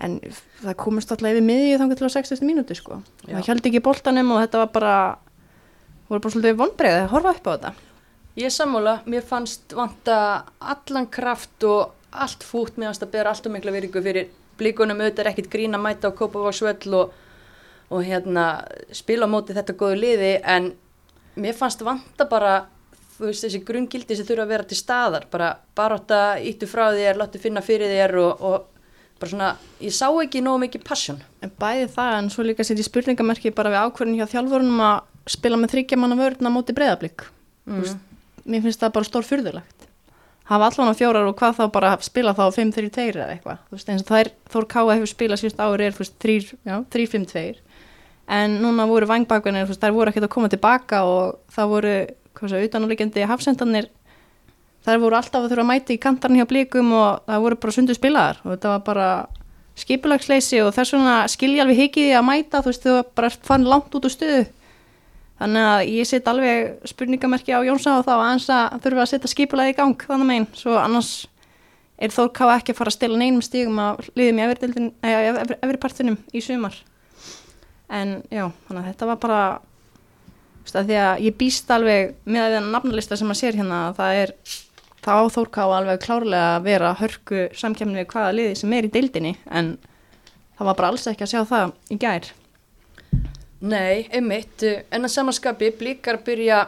[0.03, 0.19] en
[0.61, 2.45] það komist alltaf yfir miðju þangar til á 60.
[2.45, 3.01] mínúti sko.
[3.25, 4.95] Það held ekki boltanum og þetta var bara
[6.07, 7.71] voru bara svolítið vonbreið að horfa upp á þetta.
[8.37, 10.17] Ég sammála, mér fannst vanta
[10.61, 15.01] allan kraft og allt fút, mér fannst að bera allt og mikla viringu fyrir blíkunum,
[15.01, 17.15] auðvitað er ekkit grín að mæta á Kópavagsvöll og,
[17.89, 18.45] og hérna
[18.91, 20.71] spila á móti þetta góðu liði en
[21.39, 22.65] mér fannst vanta bara
[23.17, 27.17] þú veist þessi grungildi sem þurfa að vera til staðar, bara baróta íttu frá þér,
[27.17, 28.65] láttu finna fyrir þér og, og
[29.17, 29.47] bara svona,
[29.81, 31.23] ég sá ekki nógu mikið passion.
[31.41, 35.57] en bæði það en svo líka setja spurningamerki bara við ákvörðin hjá þjálfurunum að spila
[35.57, 37.25] með þryggja manna vörðin á móti breyðablík
[37.67, 37.83] Mm.
[38.47, 39.87] mér finnst það bara stór fyrðulegt
[40.47, 43.89] hafa allan á fjórar og hvað þá bara spila þá 5-3-2 eða eitthvað þú veist
[43.91, 47.43] eins og þær Þór Káa hefur spilað síðust ári er þú veist 3 já, 3-5-2
[48.27, 51.93] en núna voru vangbakvinir þær voru ekkert að koma tilbaka og það voru
[52.37, 53.87] hvað svo utanálegjandi hafsendanir
[54.85, 57.75] þær voru alltaf að þurfa að mæti í kantarni hjá blíkum og það voru bara
[57.75, 59.07] sundu spilaðar og þetta var bara
[59.77, 63.93] skipulagsleysi og þess vegna skilja alveg hikiði að mæta þú veist þau bara fann langt
[63.93, 64.45] út úr stöðu.
[65.37, 69.29] Þannig að ég set alveg spurningamerki á Jónsá og þá aðeins að þurfa að setja
[69.29, 71.11] skipulagi í gang þannig megin, svo annars
[71.97, 76.77] er Ká ekki að fara að stela neinum stígum að liðum í partinum í sumar
[77.89, 82.15] en já, þannig að þetta var bara þú veist, að því að ég býst alveg
[82.25, 84.33] með að það nafnalista sem maður sér hérna að það er
[85.07, 88.91] þá á Þórká alveg klárlega að vera hörku samkjæmni við hvaða liði sem er í
[88.91, 89.77] deildinni en
[90.57, 92.31] það var bara alls ekki að sjá það í gær.
[93.57, 96.65] Nei, einmitt, uh, en að samanskapi blíkar byrja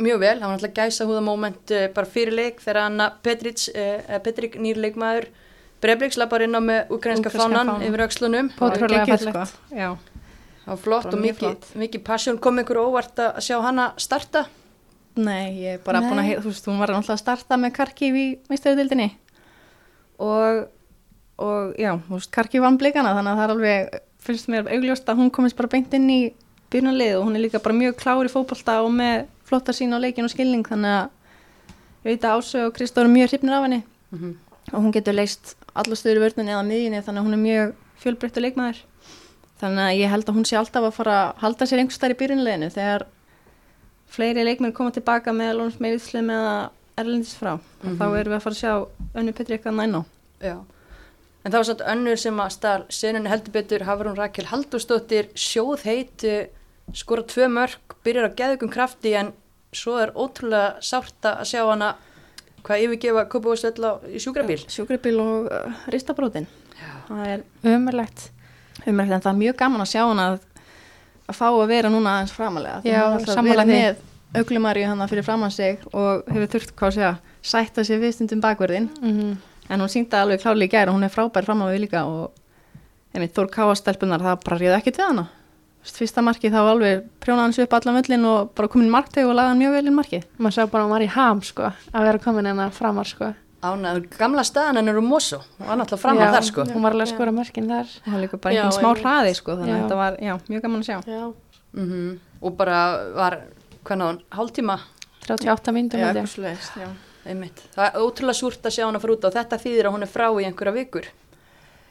[0.00, 3.66] mjög vel, það var náttúrulega gæsa húða moment uh, bara fyrir leik þegar Anna Petric,
[3.74, 5.28] uh, Petrik nýr leikmaður
[5.82, 7.84] Breibriks lappar inn á með ukrainska Úkraínska fánan fánann.
[7.84, 9.50] yfir öxlunum Ótrúlega Geggjuð, fallegt.
[9.50, 9.76] Sko.
[9.76, 10.15] Já.
[10.66, 12.38] Var flott Bara og mikið, mikið passion.
[12.42, 14.46] Kom ykkur óvart að sjá hana starta?
[15.16, 16.08] Nei, ég er bara Nei.
[16.10, 19.06] búin að þú veist, hún var náttúrulega að starta með Karkív í meistaröldinni
[20.20, 20.66] og,
[21.40, 25.08] og já, þú veist, Karkív vann blikana þannig að það er alveg, finnst mér augljóst
[25.08, 26.20] að hún komist bara beint inn í
[26.72, 29.98] byrjunarlið og hún er líka bara mjög klár í fótbolta og með flotta sín á
[30.02, 31.06] leikin og skilning þannig að
[32.04, 33.82] ég veit að Ásö og Kristó eru mjög hrifnir af henni.
[34.10, 34.36] Mhm.
[34.72, 37.74] og hún getur leist alla stöður í vörðunni eða miðjunni þannig að hún er mjög
[38.02, 38.78] fjölbreyttu leikmaður
[39.60, 42.14] þannig að ég held að hún sé alltaf að fara að halda sér einhvers þar
[42.14, 43.06] í byrjunleginu þegar
[44.16, 46.64] fleiri leikmenn koma tilbaka með lóns með Ísli með að
[47.02, 50.02] erlendis frá og þá erum við að fara að sjá önnu Petri eitthvað næn á
[50.44, 50.56] Já.
[51.46, 55.84] En það var satt önnur sem að stál senunni heldur betur Hafrún Rakel Haldursdóttir sjóð
[55.86, 56.24] heit
[56.94, 59.32] skora tvö mörg, byrjar á geðugum krafti en
[59.74, 61.94] svo er ótrúlega sárt að sjá hana
[62.66, 64.60] hvað yfirgefa Kópavóðsvell í sjúkrabíl.
[64.70, 66.48] sjúkrabíl og uh, ristabrótin
[67.08, 68.30] það er Umurlegt.
[68.84, 70.38] Umrækt en það er mjög gaman að sjá hana að,
[71.26, 74.04] að fá að vera núna aðeins framalega Já, er verið með
[74.36, 77.12] auglumari hann fyrir framann sig og hefur þurft hvað að segja
[77.46, 79.36] sætta sér við stundum bakverðin Mm
[79.68, 82.04] en hún sýnda alveg klárlega í gæri og hún er frábær fram á við líka
[82.06, 82.36] og
[83.14, 85.26] einmitt Þór Káastelpunar það bara réði ekkert við hana.
[85.86, 89.52] Fyrsta marki þá alveg prjónaði hans upp allan völlin og bara komin markteg og lagði
[89.52, 92.08] hann mjög vel inn marki Maður sá bara að hún var í ham sko, að
[92.08, 93.28] vera komin hérna framar sko.
[93.66, 96.64] Ánaður, gamla staðan hennar um Mosó, hún var náttúrulega fram að Já, þar sko.
[96.72, 97.90] Hún var alveg að skora mörkin þar.
[98.04, 100.62] það var líka bara Já, einhvern smá hraði sko, þannig að þetta var já, mjög
[100.66, 100.98] gaman að sjá.
[101.06, 101.26] Já,
[101.76, 102.78] Mm Og bara
[103.16, 103.36] var,
[103.84, 104.76] hvað náðun, hálftíma?
[105.26, 106.88] 38 mínútur Já, eitthvað svoleiðis, já.
[107.26, 107.62] einmitt.
[107.74, 110.10] Það er ótrúlega súrt að sjá hana fara út og þetta þýðir að hún er
[110.12, 111.08] frá í einhverja vikur.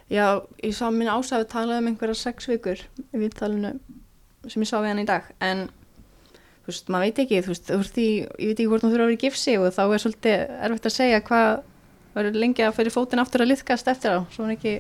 [0.10, 0.26] já,
[0.64, 3.74] ég sá minn ásafi talaði um einhverja sex vikur í viðtalinu
[4.48, 5.24] sem ég sá við hann í dag.
[5.42, 5.66] En
[6.66, 9.04] þú veist, maður veit ekki þú veist, þú veist, ég, veit ekki hvort hún þurfa
[9.06, 11.62] að vera í gifsi og þá er svolítið erfitt að segja hvað
[12.16, 14.76] verður lengi að fyrir fótinn aftur að liðkast eftir á svo hún ekki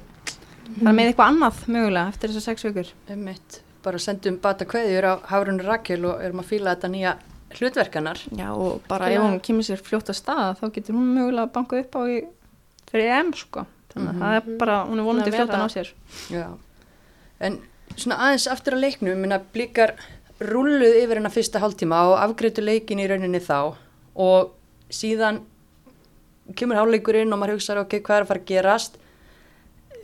[0.81, 3.61] bara með eitthvað annað mögulega eftir þessar sex vikur Einmitt.
[3.85, 7.11] Bara sendum bata kveðjur á Hafrún Rakel og erum að fíla þetta nýja
[7.55, 8.17] hlutverkanar.
[8.33, 11.83] já og bara ef hún kemur sér fljótt að staða þá getur hún mögulega bankað
[11.85, 12.17] upp á í,
[12.89, 14.21] fyrir EM sko þannig að Mhm.
[14.23, 15.91] það er bara, hún er vonandi að vera- ná sér
[16.33, 16.47] Já.
[17.39, 17.59] En
[17.95, 19.93] svona aðeins aftur að leiknum, minna blikar
[20.39, 23.75] rulluð yfir hennar fyrsta hálftíma og afgreitu leikin í rauninni þá.
[24.15, 24.53] Og
[24.91, 25.41] síðan
[26.55, 29.01] kemur hálfleikurinn og maður hugsaður ok, hvað er að fara að gerast?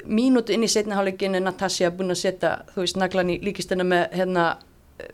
[0.08, 3.86] Mínútu inn í setna hálfleikin er Natasja búin að setja, þú veist, naglan í líkistina
[3.86, 4.46] með hérna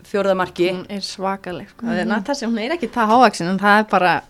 [0.08, 2.06] fjórðamarki hún er svakaleg mm -hmm.
[2.06, 4.22] Natasja, hún er ekki það hávaksin en það er bara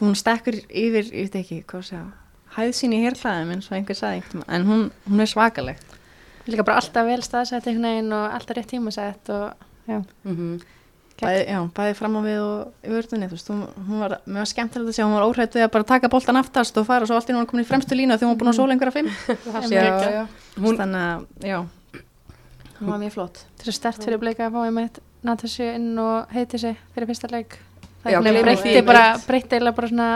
[0.00, 2.12] hún stekkur yfir, ég veit ekki hvað að segja
[2.56, 5.76] hæð sín í hérklæðum eins og einhver sagði en hún, hún er svakaleg
[6.46, 9.52] Líka bara alltaf vel staðsett einhvern veginn og alltaf rétt tímasett og
[9.88, 10.00] já.
[10.24, 10.56] mm
[11.14, 14.50] bæði, já, bæði fram á við og í vörðunni þú veist, hún, var, mér var
[14.50, 17.10] skemmtilegt að sjá hún var óhrætt við að bara taka boltan aftast og fara og
[17.10, 18.96] svo allt í hún komin í fremstu línu því hún var búin að sóla einhverja
[18.96, 19.10] fimm
[19.76, 20.24] já, já.
[20.58, 21.58] hún, þannig að, já
[22.80, 26.32] hún var mjög flott Þetta er stert fyrir bleika að fá einmitt Natasju inn og
[26.34, 27.56] heiti sig fyrir fyrsta leik.
[28.04, 30.08] Það breytti bara, breytti eða bara svona,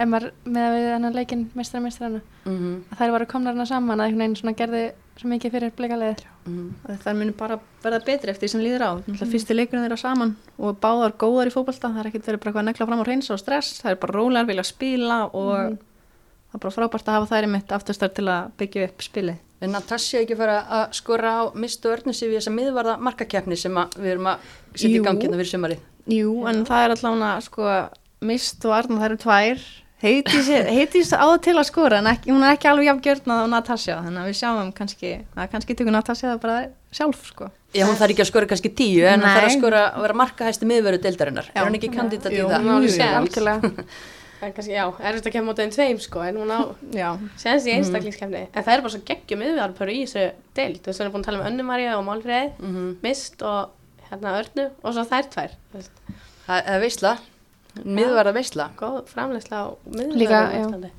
[0.00, 4.00] ef maður með við hennan leikin meistara meistarana, Mm að þær varu komnar hana saman
[4.00, 4.82] að einhvern veginn svona gerði
[5.20, 6.22] svo mikið fyrir bleikaleðir.
[7.04, 9.18] það muni bara verða betri eftir því sem líður á mm.
[9.34, 12.62] fyrsti leikurinn þeirra saman og báðar góðar í fótbolta það er ekkert verið bara eitthvað
[12.62, 16.56] að negla fram á reynsa og stress það er bara rólegar, vilja spila og það
[16.56, 19.74] er bara frábært að hafa þær í mitt afturstar til að byggja upp spilið En
[19.76, 24.12] Natasja ekki fara að skora á mistu örnus yfir þessa miðvarða markakeppni sem að við
[24.14, 25.02] erum að setja í Jú.
[25.04, 25.82] gangi hérna fyrir sumarið.
[26.08, 27.74] Jú, en það er allavega sko
[28.30, 29.66] mist og Arna það eru tvær
[30.02, 33.96] heitís á það til að skora en ekki, hún er ekki alveg jafngjörnað á Natasja
[34.04, 36.60] þannig að við sjáum kannski að kannski tökur Natasja það bara
[36.96, 39.34] sjálf sko Já, hún þarf ekki að skora kannski tíu en hún Nei.
[39.36, 41.50] þarf að skora að vera markahæsti miðvöru deildarinnar.
[41.54, 42.64] Er hún ekki kandidat í Jú, það?
[42.64, 43.12] hún á alveg Jú.
[43.20, 43.70] Algjörlega.
[44.40, 46.60] En kannski, já, erfitt að kemja á þeim tveim, sko, en hún á
[46.96, 48.40] Já, séns í einstaklingskefni.
[48.56, 50.22] En það er bara svo geggjum yfirvarpöru í þessu
[50.56, 50.78] deild.
[50.80, 52.86] Þú veist, við erum búin að tala um Önnu Marja og Málfríði, Mhm.
[53.04, 53.68] Mist og
[54.08, 54.32] hérna
[57.76, 58.70] Er miðvarða veisla.
[58.78, 59.66] Góð framlegsla á
[60.18, 60.90] já.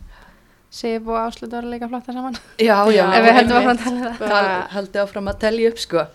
[0.71, 2.37] Sif og Áslut var líka flotta saman.
[2.57, 3.03] Já, já.
[3.11, 3.81] Ef við höldum einmitt.
[3.81, 4.67] að tala um það.
[4.71, 6.05] Haldi áfram að telja upp sko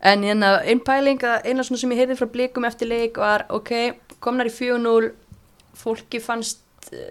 [0.00, 3.44] en hérna einn pæling að eina svona sem ég heyrði frá blikum eftir leik var
[3.52, 3.72] ok,
[4.22, 5.10] komnar í 4-0
[5.80, 7.10] fólki fannst uh,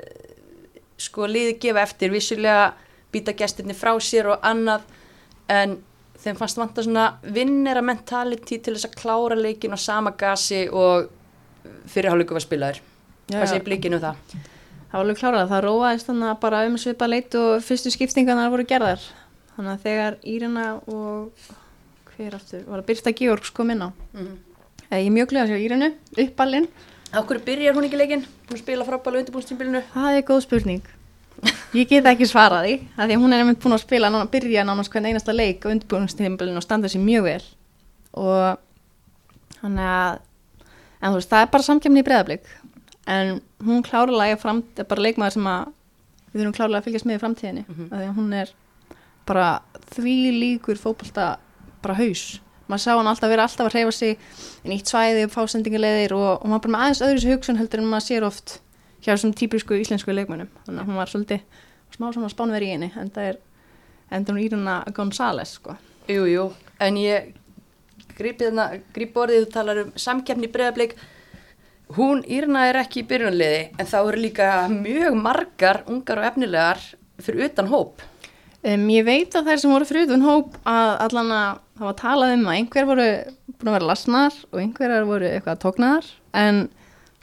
[1.00, 2.72] sko liði gefa eftir vissulega
[3.14, 4.88] býta gestirni frá sér og annað
[5.50, 5.78] en
[6.20, 11.10] þeim fannst vanta svona vinnera mentality til þess að klára leikin á sama gasi og
[11.90, 12.82] fyrirháleiku var spilaður
[13.30, 14.18] Hvað segir blíkinu það?
[14.90, 18.50] Það var alveg klárað, það róaðist þannig að bara um svipa leit og fyrstu skiptingarnar
[18.50, 19.04] voru gerðar.
[19.54, 21.50] Þannig að þegar Írina og
[22.16, 23.90] hver aftur, var að Birta Georgs kom inn á.
[24.18, 24.32] Mm.
[24.90, 25.92] Eh, Ég mjög að sjá Írinu,
[26.26, 26.66] uppallinn.
[27.14, 28.26] Á hverju byrjar hún ekki leikinn?
[28.50, 29.84] Hún spila frábælu undirbúnstímbilinu.
[29.94, 30.90] Það er góð spurning.
[31.78, 34.28] Ég get ekki svarað því, af því að hún er einmitt búin að spila, nána,
[34.30, 37.44] byrja nánast hvern einasta leik á undirbúinstímbilinu og standa sér mjög vel.
[38.20, 38.58] Og
[39.62, 40.20] þannig að,
[41.02, 42.50] en þú veist, það er bara samkemni í breðablík.
[43.10, 45.72] En hún klárlega er fram, er bara leikmaður sem að
[46.30, 47.64] við þurfum klárlega að fylgjast með í framtíðinni.
[47.68, 47.88] Mhm.
[47.90, 48.54] Af því að hún er
[49.30, 49.48] bara
[49.96, 51.38] því líkur fótbolta
[51.82, 52.40] bara haus.
[52.70, 54.18] Maður sá hann alltaf vera alltaf að hreyfa sig
[54.64, 57.58] í nýtt svæði og fá sendingarleiðir og, og maður bara með aðeins öðru sér hugsun
[57.58, 58.60] heldur en maður sér oft
[59.02, 60.52] hjá þessum típisku íslensku leikmönnum.
[60.68, 61.42] Þannig að hún var svolítið
[61.96, 63.40] smá svona spánveri í henni en það er
[64.12, 65.76] endur hún Íruna González sko.
[66.10, 66.46] Jú, jú,
[66.82, 67.34] en ég
[68.20, 70.96] grípi orðið, þú talar um samkeppni breyðablik.
[71.98, 76.84] Hún, Írna, er ekki í byrjunarliði, en þá eru líka mjög margar ungar og efnilegar
[77.24, 78.04] fyrir utan hóp.
[78.60, 82.34] Um, ég veit að þær sem voru fruðun hóp að allan að það var talað
[82.36, 83.06] um að einhver voru
[83.48, 86.10] búin að vera lasnar og einhverjar voru eitthvað tóknaðar
[86.42, 86.60] en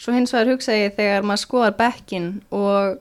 [0.00, 2.96] svo hins vegar hugsa ég þegar maður skoðar bekkin og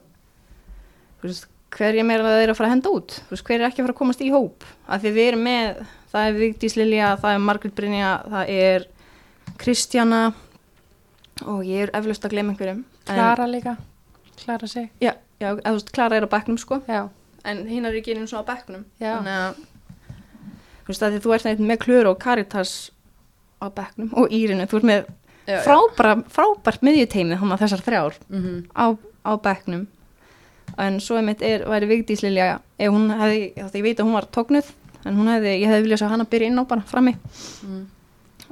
[1.24, 3.18] veist, hver ég meira það er að fara að henda út?
[3.32, 4.66] Hver er ekki að fara að komast í hóp?
[4.88, 5.82] Af því við erum með,
[6.14, 8.88] það er Vigdís Lilja það er Margrit Brynja, það er
[9.62, 10.22] Kristjana
[11.46, 13.76] og ég er eflaust að glemma einhverjum Klara líka,
[14.40, 14.90] Klara sig.
[15.04, 16.80] Já, já, eða veist, Klara er á bekknum sko.
[16.90, 17.04] Já,
[17.46, 18.86] en hinn er ekki einu svona á bekknum.
[19.02, 19.60] Þannig að
[20.86, 22.74] þú veist að því þú ert neitt með Klöru og Karitas
[23.62, 25.12] á bekknum og Írinu, þú ert með
[25.46, 29.86] frábært miðjuteimi þessar þrjár Mm á, á bekknum
[30.78, 34.28] en svo einmitt er, væri Vigdís Lilja ef hún hefði, ég, veit að hún var
[34.36, 34.72] tóknuð
[35.06, 37.16] en hún hefði, ég hefði viljað sjá hana byrja inn á bara frammi
[37.66, 37.86] Mm.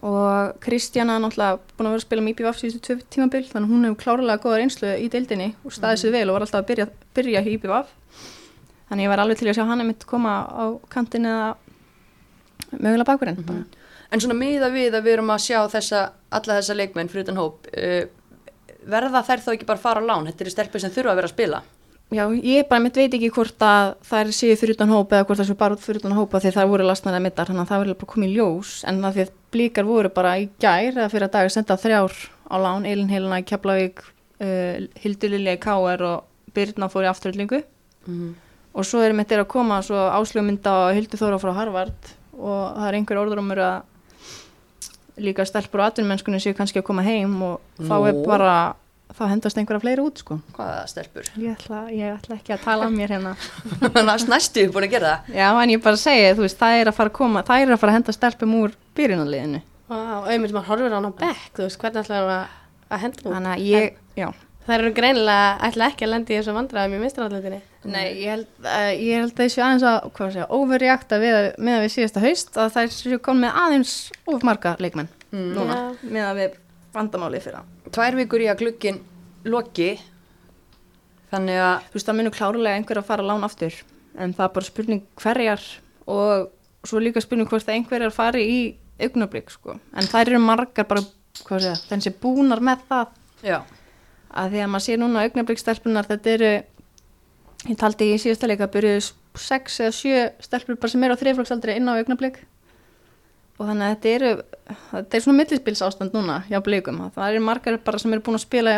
[0.04, 3.86] og Kristjana náttúrulega búin að vera að spila með IPVF síðustu tvö tímabil þannig hún
[3.88, 6.88] hefur klárlega góða reynslu í deildinni og staðið sér vel og var alltaf að byrja,
[7.16, 7.94] byrja í IPVF
[8.90, 11.56] þannig ég var alveg til að sjá hana mitt koma á kantin eða
[12.80, 13.64] mögulega bakurinn mm
[14.14, 16.02] En svona miða við að við erum að sjá þessa,
[16.38, 18.04] alla þessa leikmenn fyrir utan hóp, uh,
[18.86, 20.28] verða þær þá ekki bara fara á lán?
[20.30, 21.62] Þetta eru stelpur sem þurfa að vera að spila.
[22.12, 25.26] Já, ég bara mitt veit ekki hvort að það er séu fyrir utan hópa eða
[25.30, 27.64] hvort það séu bara út fyrir utan hópa því það voru lastnaði að mittar þannig
[27.64, 28.74] að það verður bara komið ljós.
[28.86, 31.78] En það því að blíkar voru bara í gær eða fyrir að dag að senda
[31.82, 32.14] þrjár
[32.54, 37.12] á lán Eilin Helena í Keflavík uh, Hildur Lilja í KR og Birna fór í
[37.14, 37.64] afturöllingu
[38.04, 38.34] Mm.
[38.76, 42.74] og svo er mitt er að koma svo áslugmynda og Hildur Þóra frá Harvard og
[42.76, 47.62] það er einhver orðrumur að líka stelpur og atvinnumennskunni séu kannski að koma heim og
[47.80, 48.56] þá er bara
[49.18, 51.28] þá hendast einhverja fleiri út sko Hvaða stelpur?
[51.40, 53.36] Ég ætla, ég ætla ekki að tala um mér hérna.
[54.10, 55.36] Næst næstu búin að gera það.
[55.38, 57.76] Já, en ég bara segi, þú veist, það er að fara að koma, það er
[57.76, 59.62] að fara að henda stelpum úr byrjunarliðinu.
[59.94, 62.58] og auðvitað maður horfir á hana á bekk, þú veist, hvernig ætlaðu að,
[62.90, 63.36] að henda hún?
[63.38, 64.28] Þannig að ég, já.
[64.64, 67.58] Það eru greinilega, ætla ekki að lendi í þessu vandræðum í mistrallutinni.
[67.84, 72.24] Nei, ég held, uh, ég held þessu aðeins að, overreakta við, með að við síðasta
[72.24, 73.96] haust, að það er komið aðeins
[74.32, 75.48] of marga leikmenn Mm.
[75.58, 76.10] núna, Já.
[76.14, 76.58] með að við
[76.94, 77.94] vandamálið fyrir það.
[77.98, 79.00] Tvær vikur í að glukkin
[79.50, 79.90] loki,
[81.34, 83.80] þannig að, Þú veist, það munur klárlega einhver að fara lán aftur,
[84.18, 85.66] en það er bara spurning hverjar
[86.14, 88.60] og svo líka spurning hvort að einhverjar fari í
[89.04, 89.80] augnablík, sko.
[89.98, 91.04] En þær eru margar bara,
[91.48, 93.58] hvað sé, þannig sé búnar með það já,
[94.34, 96.52] að því að maður sé núna augnablikstelpunar þetta eru
[97.70, 99.04] ég taldi í síðasta leika byrjuðu
[99.40, 102.42] sex eða sjö stelpur bara sem eru á þriðflokksaldri inn á augnablik
[103.64, 104.32] og þannig að þetta eru
[104.92, 107.00] þetta er svona millispils ástand núna hjá blikum.
[107.16, 108.74] Það eru margar bara sem eru búin að spila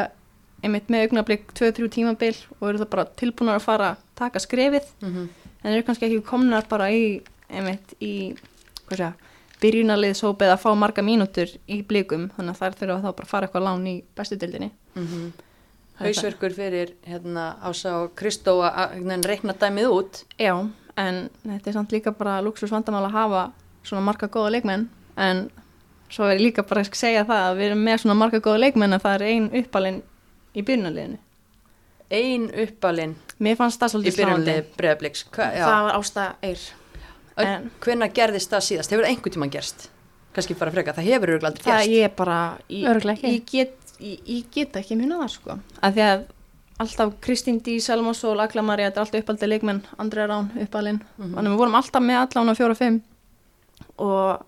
[0.66, 4.94] einmitt með augnablik 2-3 tímabil og eru það bara tilbúinar að fara að taka skrefið.
[5.02, 5.26] Mm
[5.66, 8.36] en eru kannski ekki komnar bara í einmitt í
[9.64, 12.28] byrjunarliðshóp eða að fá marga mínútur í blikum.
[12.36, 15.32] Þannig að þær þurfa þá bara að fara eitthvað lán í bestu dildinni mm
[15.96, 20.18] hausverkur fyrir hérna, Ása og Kristó að að reikna dæmið út.
[20.36, 20.52] Já,
[21.00, 23.44] en þetta er samt líka bara luxus vandamál að hafa
[23.86, 25.46] svona marga góða leikmenn en
[26.10, 28.60] svo er ég líka bara að segja það að við erum með svona marga góða
[28.66, 30.02] leikmenn að það er ein uppalinn
[30.56, 31.18] í byrjunarliðinu.
[32.16, 35.26] Ein uppalinn Mér fannst það svolítið breyðabliks.
[35.36, 36.60] Það var ásta eir.
[37.38, 38.92] en- Hvenær gerðist það síðast?
[38.94, 39.90] Hefur það einhvern tímann gerst?
[40.36, 41.90] Kannski fara freka, það hefur örugglega aldrei Það gerst.
[41.92, 42.86] ég bara, ég,
[43.24, 45.60] ég, get, ég, ég get ekki muna það sko.
[45.82, 46.24] Af því að
[46.80, 51.02] alltaf Kristín Dí, Selma Sól, Agla Maria, þetta er alltaf uppaldið leikmenn, Andrea Rán, uppalinn.
[51.20, 53.02] Þannig að við vorum alltaf með allan á fjóra fimm
[54.02, 54.44] og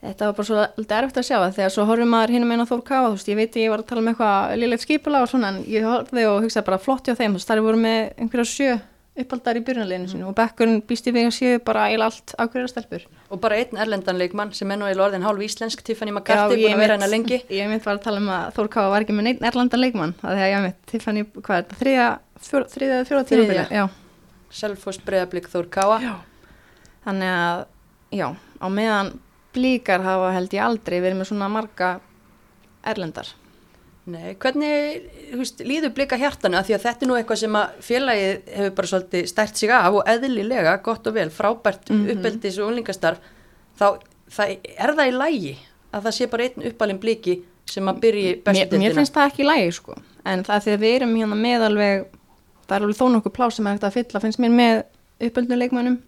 [0.00, 2.68] þetta var bara svo alltaf erfitt að sjá það þegar svo horfum maður hinn meina
[2.68, 5.32] Þór Káa, þú veist, ég veit ég var að tala um eitthvað lillegt skipula og
[5.32, 8.00] svona en ég horfði og hugsaði bara flott hjá þeim, þú veist, þar voru með
[8.16, 8.78] einhverja sjö
[9.20, 13.06] uppaldar í byrjunarleginu sinu og bekkurinn býst í vega séu bara eiginlega allt ákveðra stelpur.
[13.34, 16.76] Og bara einn erlendan leikmann sem er nú eiginlega orðin hálf íslensk, Tiffany McCarthy, búin
[16.76, 17.40] að vera hérna lengi.
[17.58, 20.14] Ég mynd var að tala um að Þór Káa var ekki með neitt erlendan leikmann,
[20.22, 22.06] að því að ég mynd, Tiffany, hvað er þetta, þriða,
[22.46, 23.50] fjóra, þriða, fjóra Þriðja.
[23.50, 23.84] tímabili, já.
[24.60, 25.98] Selfoss breyðablík Þór Káa.
[26.06, 26.14] Já.
[27.08, 27.64] Þannig að,
[28.12, 28.28] já,
[28.60, 29.12] á meðan
[29.54, 32.00] blíkar hafa held ég aldrei verið með svona marga
[32.86, 33.28] erlendar.
[34.10, 35.02] Nei, hvernig
[35.38, 38.72] veist, líður blika hjartanu að því að þetta er nú eitthvað sem að félagið hefur
[38.78, 42.08] bara svolítið stært sig af og eðlilega, gott og vel, frábært Mhm.
[42.16, 43.18] uppeldis og unlingastarf,
[43.78, 43.86] þá
[44.30, 45.52] það, er það í lægi
[45.92, 49.30] að það sé bara einn uppalinn bliki sem að byrji bestu Mér, mér finnst það
[49.30, 49.94] ekki í lægi, sko.
[50.24, 52.06] En það því að við erum hérna með alveg,
[52.66, 54.84] það er alveg þó nokkuð plás sem hægt að fylla, finnst mér með
[55.20, 55.98] uppöldinu leikmönnum.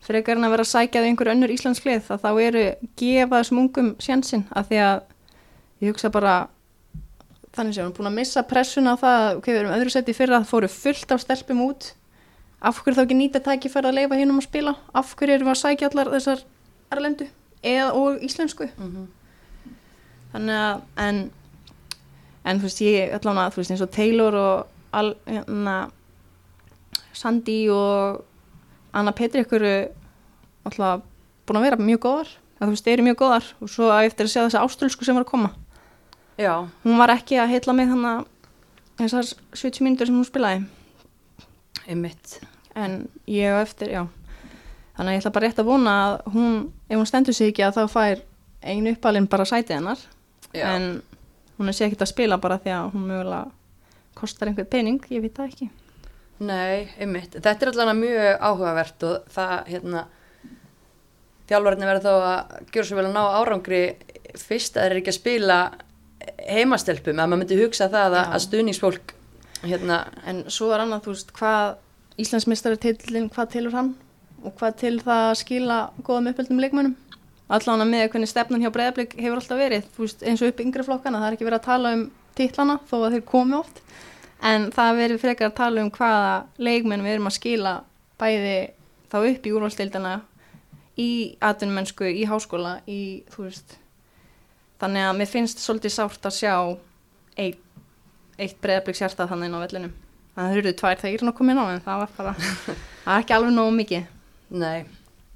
[0.00, 2.64] Frekar en að vera að sækja því einhver önnur íslensk lið, að þá eru
[3.00, 5.00] gefa þessum ungum sjansinn, að því að
[5.84, 6.34] ég hugsa bara,
[7.52, 10.14] þannig sem við erum búin að missa pressuna á það, ok, við erum öðru seti
[10.16, 11.90] fyrir að fóru fullt af stelpum út,
[12.64, 15.56] af hverju þá ekki nýta tækifæri að leifa hinnum að spila, af hverju erum við
[15.56, 16.42] að sækja allar þessar
[16.96, 17.28] erlendu
[17.60, 18.70] eða og íslensku.
[18.80, 19.06] Mhm.
[20.32, 21.22] Þannig að, en,
[22.46, 25.76] en þú veist, ég allan að, þú veist, eins og Taylor og al, hérna,
[27.12, 28.24] Sandy og
[28.92, 29.64] Anna Petri ykkur
[30.66, 31.02] alltaf
[31.46, 34.32] búin að vera mjög góðar, þú veist, þeir eru mjög góðar og svo eftir að
[34.34, 35.50] segja þessa áströlsku sem var að koma.
[36.40, 38.26] Já, Hún var ekki að heitla mig þannig
[39.00, 40.64] þessar 70 mínútur sem hún spilaði,
[41.88, 42.40] einmitt.
[42.76, 44.06] en ég á eftir, já.
[44.96, 46.56] Þannig að ég ætla bara rétt að vona að hún,
[46.88, 48.22] ef hún stendur sig ekki að þá fær
[48.62, 49.98] einu uppalinn bara sætið hennar.
[50.52, 50.66] Já.
[50.74, 51.02] en
[51.58, 53.50] hún er sér ekkert að spila bara því að hún mögulega
[54.18, 55.68] kostar einhver pening, ég veit það ekki
[56.40, 57.34] Nei, einmitt.
[57.36, 60.04] Þetta er allavega mjög áhugavert og það, hérna,
[61.50, 63.82] þjálfarinn verður þá að gera svo vel að ná árangri
[64.40, 65.58] fyrst að þeir eru ekki að spila
[66.46, 69.14] heimastelpum, að maður myndi hugsa það að, að stuðningsfólk,
[69.66, 70.00] hérna,
[70.30, 71.78] en svo er annað, þú veist, hvað
[72.20, 73.94] Íslandsmeistari titillin, hvað tilur hann?
[74.44, 76.96] Og hvað til það að skila góðum uppöldum leikmönnum?
[77.50, 79.86] Allan að með hvernig stefnan hjá breyðablík hefur alltaf verið.
[79.94, 82.04] Þú veist, eins og upp yngri flokkana, það er ekki verið að tala um
[82.38, 83.80] titlana þó að þeir komi oft
[84.40, 87.74] en það er verið frekar að tala um hvaða leikmenn við erum að skila
[88.20, 88.58] bæði
[89.10, 90.14] þá upp í úrvalstildana
[91.00, 91.10] í
[91.44, 93.76] atvinnmennsku, í háskóla í, þú veist.
[94.80, 96.54] Þannig að mér finnst svolítið sárt að sjá
[97.40, 97.60] eitt,
[98.40, 99.96] eitt breyðablíks hjarta þannig á vellinum.
[100.36, 103.36] Það þurftu tvær þegar að koma inn á en það var bara það er ekki
[103.36, 104.06] alveg nógu mikið.
[104.60, 104.78] Nei,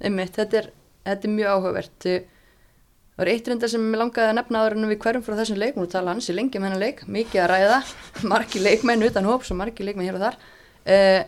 [0.01, 0.71] einmitt, þetta er,
[1.05, 2.07] þetta er mjög áhugavert.
[3.15, 5.59] Það var eitt reyndar sem ég langaði að nefna áður en við hverjum frá þessum
[5.61, 7.77] leik, nú tala hansi lengi um hennar leik, mikið að ræða,
[8.31, 10.37] margi leikmenn utan hóps og margi leikmenn hér og þar.
[10.83, 11.21] Uh,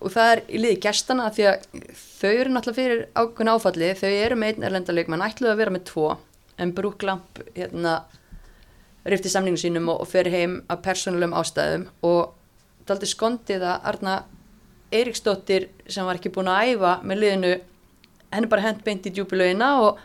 [0.00, 1.64] og það er í liði gestana af því að
[1.98, 5.74] þau eru náttúrulega fyrir ákveðin áfalli, þau eru með einn erlenda leikmenn, ætluðu að vera
[5.74, 6.06] með tvo,
[6.62, 7.96] en Brúklamp hérna,
[9.10, 11.88] rifti samningu sínum og, og fer heim af persónulegum ástæðum.
[12.06, 14.14] Og aldrei skondið að Arna
[14.94, 17.52] Eiríksdóttir sem var ekki búin að æfa með liðinu,
[18.30, 20.00] henni bara hent beint í djúpilögina og,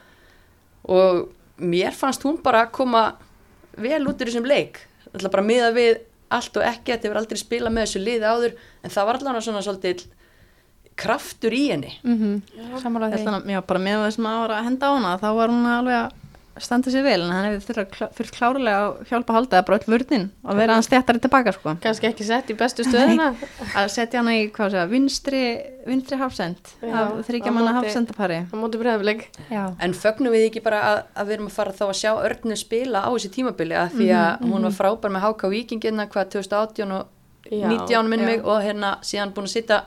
[0.91, 1.29] og
[1.61, 3.15] mér fannst hún bara koma
[3.77, 4.81] vel út úr þessum leik,
[5.13, 6.03] alltaf bara miða við
[6.35, 9.45] allt og ekki, þetta hefur aldrei spilað með þessu liði áður, en það var allavega
[9.45, 10.05] svona svolítið
[10.95, 11.91] kraftur í henni.
[12.03, 12.81] Mm -hmm.
[12.81, 13.23] Sammála því.
[13.23, 15.65] Þannig að já, bara með þessum að ára að henda á hana þá var hún
[15.67, 16.24] alveg að
[16.63, 19.79] standa sér vel en hann þurft klá, þurft klárlega að hjálpa að halda það bara
[19.79, 21.73] öll vörðin og vera hans þéttari tilbaka sko.
[21.83, 23.31] Kannski ekki sett í bestu stöðuna.
[23.81, 25.41] að setja hana í hvað segja, vinstri,
[25.87, 26.71] vinstri hafsend
[27.27, 29.27] þryggja manna hafsendapari Á móti breyðafleik.
[29.51, 32.11] Já, En fögnum við ekki bara að, að við erum að fara þá að sjá
[32.15, 36.31] Örnu spila á þessi tímabili að því að hún var frábær með HK Víkingina hvað
[36.39, 37.11] 2018 og
[37.51, 38.25] Já, 19 minn já.
[38.25, 39.83] mig og hérna síðan búin að sitta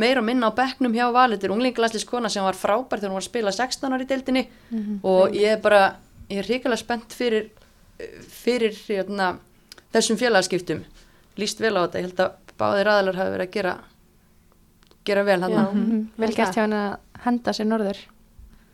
[0.00, 3.24] meira og minna á bekknum hjá Valitur unglingalæslis kona sem var frábær þegar hún var
[3.24, 4.44] að spila 16 ári í deildinni
[5.04, 5.82] og ég er bara,
[6.30, 7.50] ég er hrikalega spennt fyrir,
[8.32, 9.34] fyrir hérna,
[9.94, 10.84] þessum félagskiptum
[11.40, 13.74] líst vel á þetta, ég held að báðir aðalar hafi verið að gera
[15.08, 15.62] gera vel hann Já.
[15.72, 16.02] Mhm.
[16.18, 17.98] Vel gert hjá henni að henda sér norður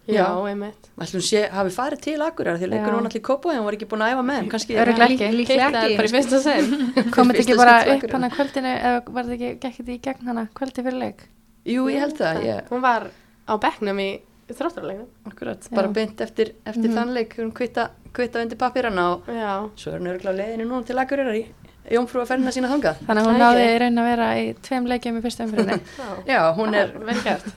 [0.08, 0.48] Já, Já.
[0.48, 0.87] einmitt.
[0.98, 3.88] Ætlum sé, hafi farið til Akureyrar því leikur hún allir kópa og hún var ekki
[3.90, 5.37] búin að æfa með kannski Örugglega ekki.
[5.37, 7.11] líklega Keypti það bara í ekki fyrsta sen.
[7.12, 8.14] Komið ekki bara upp Akureyrar.
[8.16, 11.20] hana kvöldinu eða var þetta ekki, gekk þetta í gegn hana kvöldi fyrir leik
[11.68, 13.11] Jú, ég held það, ég, Hún var
[13.48, 14.08] á bekknum í
[14.56, 15.08] þróttarleiknum.
[15.30, 15.74] akkurat, Já.
[15.76, 19.70] bara beint eftir, eftir þann leik, hún kvitta, kvitta undir pappirana og Já.
[19.76, 21.44] svo er hún örgulega á leiðinu núna til Akureyrar í
[21.90, 22.98] jómfrú að ferna sína þangað.
[23.06, 26.08] Þannig að hún náði raun að vera í tveim leikjum í fyrstu umfyrinni Já.
[26.29, 27.48] Já, hún er vel gert.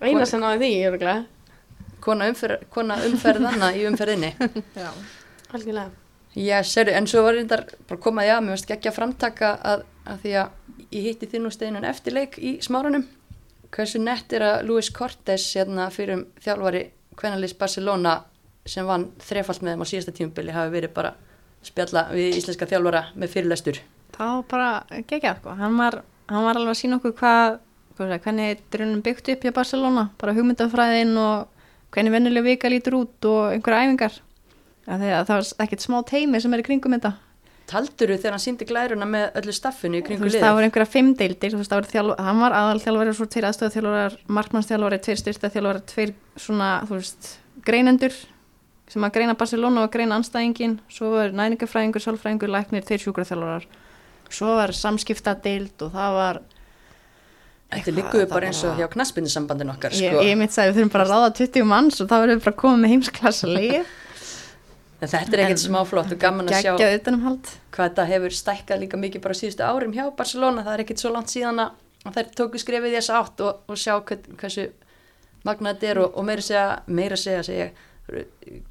[0.00, 1.24] Eina sem náði því, örgulega.
[2.00, 4.34] kona, umfer, kona umferðanna í umferðinni.
[4.80, 4.90] Já.
[5.52, 5.90] Algjörlega.
[6.36, 9.84] Já, sérðu, en svo var reyndar bara komað, já, mér varst ekki að framtaka að,
[10.04, 13.06] að því að ég hitti þinn og steinun eftir leik í smáranum.
[13.76, 18.22] Hversu nett er að Luis Cortés hérna fyrir um þjálfari Kvennalis Barcelona
[18.66, 21.12] sem vann þrefalt með þeim á síðasta tímubili hafi verið bara
[21.66, 23.80] spjalla við íslenska þjálfara með fyrirlestur.
[24.16, 26.00] Það var bara geggjað sko, hann var
[26.30, 27.58] hann var alveg að sína okkur hvað,
[27.98, 33.28] hvað hvernig drunum byggt upp hjá Barcelona, bara hugmyndafræðin og hvernig vennileg vika lítur út
[33.28, 34.18] og einhverja æfingar.
[34.86, 37.12] Að því að það var ekkert smá teimi sem er í kringum þetta
[37.66, 40.44] Talduru þegar hann síndi glæruna með öllu staffinu kringu liðið?
[40.44, 43.26] það voru einhverja fimm deildir þú veist, það voru þjálf, hann var aðalþjálfari og svo
[43.32, 47.32] tveir aðstöðaþjálfarar, markmannsþjálfari, tveir styrtaþjálfari tveir svona, þú veist
[47.66, 48.20] greinendur
[48.86, 53.66] sem að greina Barcelona og greina anstæðingin, svo var næningafræðingur, sálfræðingur, læknir, tveir sjúkraþjálfarar
[54.32, 56.44] svo var samskiptadeild og það var
[57.66, 60.20] Þetta líkuðu bara eins og hjá knaspindisambandin okkar, ég, sko.
[60.22, 62.54] ég mitt sagði við þurfum bara að ráða 20 manns og þá verðum við bara
[62.54, 63.88] að koma með heimsklassa leið
[64.96, 68.80] En þetta er ekkert En- smá flott og gaman að sjá hvað þetta hefur stækkað
[68.80, 70.64] líka mikið bara síðustu árum hjá Barcelona.
[70.64, 73.76] Það er ekkert svo langt síðan að þær tóku skrefið í þessa átt og, og
[73.76, 74.70] sjá hvern, hversu
[75.44, 77.68] magnað þetta er og, og meira segja, meira segja, segja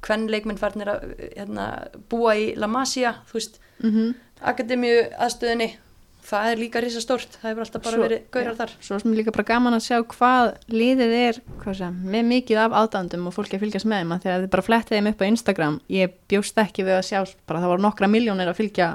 [0.04, 1.66] hvern leikminn farnir að hérna,
[2.10, 4.14] búa í La Masia, þú veist, mm -hmm.
[4.40, 5.76] akademíu aðstöðinni.
[6.26, 8.70] Það er líka risastórt, það hefur alltaf bara Svo- verið gaurar þar.
[8.82, 12.72] svo sem líka bara gaman að sjá hvað liðið er hvað sé, með mikið af
[12.80, 15.30] aðdándum og fólki að fylgjast með þeim að þegar þið bara flettið þeim upp á
[15.30, 18.88] Instagram ég bjóst ekki við að sjá bara það voru nokkra miljónir að fylgja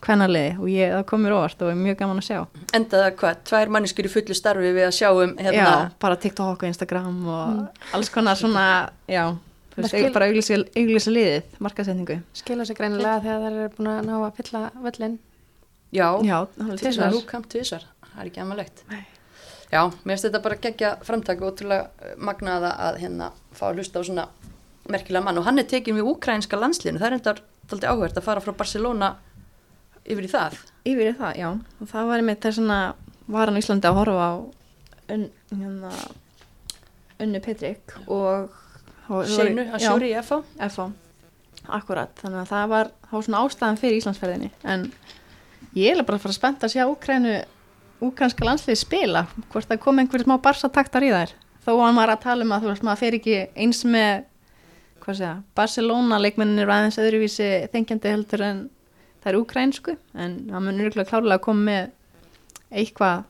[0.00, 2.38] hvernarliði og ég, það kom mér óvart og er mjög gaman að sjá.
[2.78, 6.62] Endaða hvað, tvær manniskur í fullu starfi við að sjá um já, hérna, bara TikTok
[6.64, 8.64] og Instagram og alls konar svona
[9.04, 9.26] já,
[9.74, 14.06] þú veist, Merkil- bara auglýsa liðið, markasetningu skila sér greinilega þegar þær eru búin að
[14.08, 15.18] ná að fylla völlin
[16.24, 16.38] já,
[16.80, 17.14] tvisvar.
[17.14, 18.84] þú kam tvisvar, það er ekki amalegt.
[19.70, 23.80] Já, mér finnst þetta bara gegja framtak og ótrúlega eh, magnaða að hérna fá að
[23.80, 24.24] hlusta á svona
[24.90, 25.38] merkilega mann.
[25.38, 27.34] Og hann er tekin við úkrænska landslinu, það er enda
[27.70, 29.12] aldrei áhvert að fara frá Barcelona
[30.02, 30.58] yfir í það.
[30.90, 31.50] Yfir í það, já.
[31.78, 34.34] Og það var einmitt þess að var hann í Íslandi að horfa á
[35.14, 35.92] un, hérna,
[37.20, 38.50] Unnu Petrik og
[39.30, 40.88] Seinu að sjóri í FH FH,
[41.78, 42.12] akkurat.
[42.22, 44.50] Þannig að það var, það var svona ástæðan fyrir Íslandsferðinni.
[44.66, 44.86] En
[45.76, 47.36] ég er bara að fara spennt að sjá Úkrænu,
[48.04, 51.32] úkrænska landsliði spila, hvort það kom einhverjum smá barsataktar í þær.
[51.64, 54.22] Þó að hann var að tala um að þú veist, maður fer ekki eins með,
[55.04, 58.62] hvað segja, Barcelona leikmennin eru aðeins öðruvísi þengjandi heldur en
[59.20, 61.90] það er úkrænsku, en hann mun örgulega klárlega að koma með
[62.70, 63.26] eitthvað,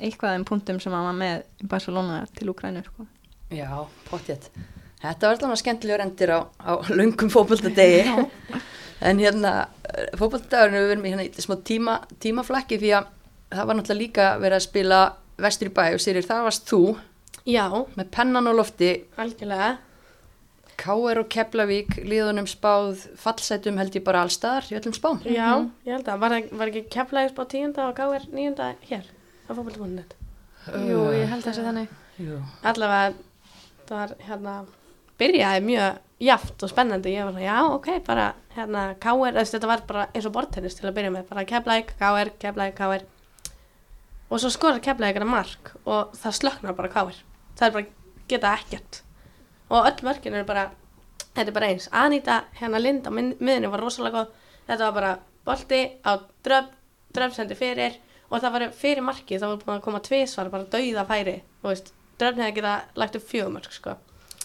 [0.00, 3.06] eitthvað þeim punktum sem hann var með Barcelona til Úkrænu, sko.
[3.52, 3.68] Já,
[4.08, 4.50] pottjett
[4.96, 8.06] Þetta var alltaf skemmtilegur endir á, á löngum fótboltadegi
[9.00, 9.52] en hérna
[10.16, 13.10] fótboltadagurinn við verum í hérna í smá tíma, tímaflakki því að
[13.52, 15.00] það var náttúrulega líka verið að spila
[15.46, 16.80] vestur í bæ og sérir það varst þú
[17.46, 18.88] Já, með pennan á lofti
[19.22, 19.76] algjörlega.
[20.76, 21.20] K.R.
[21.22, 25.20] og Keflavík liðunum spáð fallsætum held ég bara allstaðar í öllum spám.
[25.24, 29.06] Já, ég held að, var, var ekki keflaðis bá tíunda og gáir níunda hér
[29.48, 30.12] á fókbaltabónunett?
[30.66, 32.40] Jú, ég held þessi þannig Jú.
[32.66, 33.14] Allavega,
[33.88, 34.56] það var hérna,
[35.20, 37.12] byrjaði mjög jaft og spennandi.
[37.16, 40.88] Ég var svona, já, ok, bara hérna, káir, þetta var bara eins og bortennis til
[40.88, 43.04] að byrja með, bara keflaðik, káir, keflaðik, káir.
[44.30, 47.20] Og svo skorar keflaðik hana mark og það slöknar bara káir.
[47.58, 47.92] Það er bara,
[48.28, 49.02] geta ekkert.
[49.70, 50.70] Og öll mörkin eru bara,
[51.34, 51.90] þetta er bara eins.
[51.92, 54.42] Anita, hérna Linda, miðinni var rosalega góð.
[54.66, 55.12] Þetta var bara
[55.46, 56.72] bolti á dröf,
[57.14, 60.66] dröf sendi fyrir og það var fyrir markið, það var búin að koma tvisvar, bara
[60.72, 61.36] dauða færi,
[62.16, 63.94] dröfn hefði geta lagt upp fjögumörk, sko.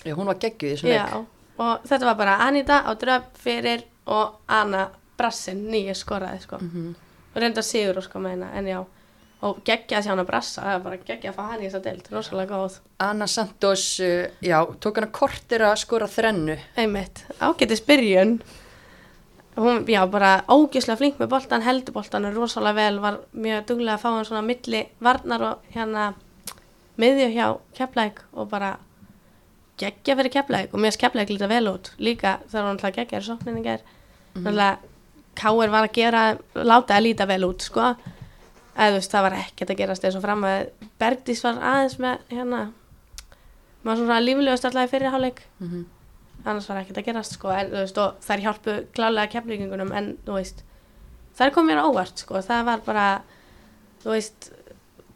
[0.05, 1.27] Já, hún var geggjuð í þessum Já, leik.
[1.61, 4.87] og þetta var bara Anita á dröfn fyrir og Anna
[5.17, 6.57] Brassin, nýja skoraði, sko.
[6.57, 6.95] Mhm.
[7.35, 8.79] Og reynda sigur, sko, með hennar, en já.
[9.41, 11.83] Og geggja að sjá hana brassa, það var bara geggja að fá hann í þessa
[11.83, 12.79] deild, rosalega góð.
[12.99, 16.57] Anna Santos, uh, já, tók hana kortir að skora þrennu.
[16.77, 18.41] Einmitt, ágætis byrjun
[19.57, 24.03] hún, já, bara ógislega flink með boltan, heldur boltan rosalega vel, var mjög duglega að
[24.03, 26.13] fá hann svona milli varnar og hérna
[27.01, 27.47] miðju hjá
[27.77, 28.75] kepplæk og bara
[29.81, 31.91] geggja fyrir kepplæk og mér kepplæk líta vel út.
[31.99, 33.85] Líka þegar hann ætlaði að geggja er sókninni ger
[34.35, 34.77] náttúrulega
[35.41, 36.21] Káir var að gera
[36.55, 37.93] láta að líta vel út sko.
[38.75, 40.59] Eða þú veist það var ekkert að gerast eins og fram að
[40.99, 42.61] Bergdís var aðeins með hérna
[43.81, 45.85] maður svona líflegust alltaf í fyrirháleik Mm -hmm.
[46.45, 47.49] annars var ekkert að gerast sko.
[47.49, 50.63] En, veist, þær hjálpu klálega keflingunum en þú veist
[51.37, 52.41] þær kom mér á óvart sko.
[52.41, 53.21] Það var bara
[54.03, 54.51] þú veist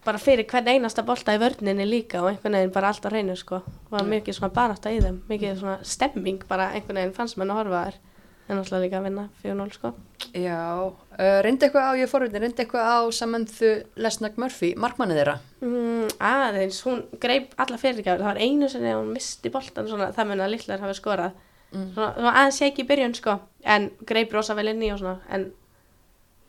[0.06, 3.38] bara fyrir hvern einasta bolta í vörninni líka og einhvern veginn bara allt á hreinu
[3.40, 3.62] sko.
[3.92, 7.62] Var mikið svona barátta í þeim mikið svona stemming bara einhvern veginn fannst mér að
[7.62, 8.04] horfa þær.
[8.46, 9.90] En alltaf líka að vinna 4-0 sko.
[10.38, 15.34] Já, uh, reyndi eitthvað á, ég fórveitin, reyndi eitthvað á Samanthu Lesnag Murphy, markmannið þeirra.
[15.66, 20.30] mm, aðeins, hún greip alla fyrirgjafir, það var einu að hún misti boltan svona, það
[20.30, 21.34] mun að Littlar hafi skorað.
[21.76, 21.92] Mm.
[21.94, 23.36] svona, var aðeins ekki í byrjun sko
[23.76, 25.50] en greip rosa vel inn í og svona en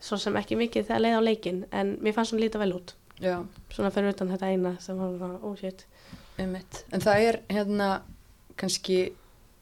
[0.03, 2.93] svo sem ekki mikið þegar leið á leikin en mér fannst hún líta vel út
[3.23, 3.39] Já,
[3.73, 5.87] svona fyrir utan þetta eina sem var svona, oh shit.
[6.37, 6.83] Einmitt.
[6.93, 7.91] En það er hérna
[8.61, 8.99] kannski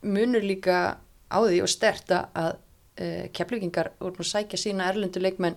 [0.03, 0.97] munur líka
[1.31, 5.57] á því og stert að uh, keflugingar voru að sækja sína erlendu leikmenn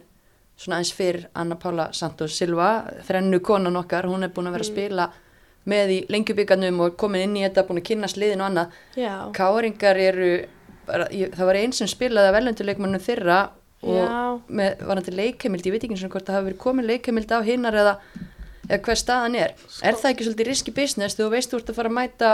[0.57, 2.69] svona eins fyrr Anna Paula Santos Silva
[3.05, 5.07] þrennu konan okkar, hún er búin að vera að spila
[5.67, 8.77] með í lengjubíkarnum og komin inn í þetta, búin að kynast liðin og annað.
[8.95, 10.29] Já, Káringar eru
[10.87, 13.39] bara, ég, það var einn sem spilaði að velunduleikmannum þeirra
[13.85, 17.33] og með varandi leikheimild, ég veit ekki eins og hvort það hafi verið komin leikheimild
[17.33, 17.95] á hinnar eða,
[18.67, 19.53] eða hver staðan er.
[19.85, 22.31] Er það ekki svolítið riski business þegar þú veist þú ert að fara að mæta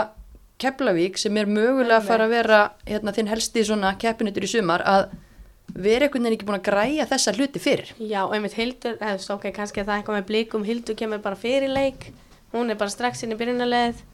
[0.62, 4.84] Keflavík sem er mögulega að fara að vera hérna, þinn helsti svona keppinutur í sumar
[4.86, 5.08] að
[5.74, 7.90] vera einhvern veginn ekki búin að græja þessa hluti fyrir?
[7.98, 11.72] Já, einmitt Hildur, eða ok, kannski er það eitthvað með blikum, Hildur kemur bara fyrir
[11.72, 12.12] leik,
[12.54, 14.04] hún er bara strax inn í byrjunarleið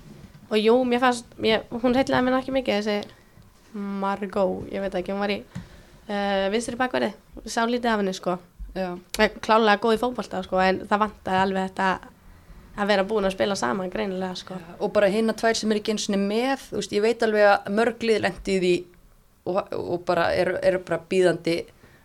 [0.49, 5.12] og jú, mér fannst, mér, hún heitlaði mér ekki mikið þessi Margot, ég veit ekki,
[5.12, 5.43] hún var í
[6.11, 7.12] uh, vinstri bakverði,
[7.46, 8.38] sá lítið af henni sko.
[8.74, 11.88] Eh, klálega góð í fótbolta sko, en það vantaði alveg þetta
[12.80, 14.54] að vera búin að spila saman greinilega sko.
[14.78, 17.48] og bara hinna tvær sem er ekki eins og með þú veist, ég veit alveg
[17.50, 18.72] að mörglið lendi í því
[19.50, 21.56] og, og bara eru er bara býðandi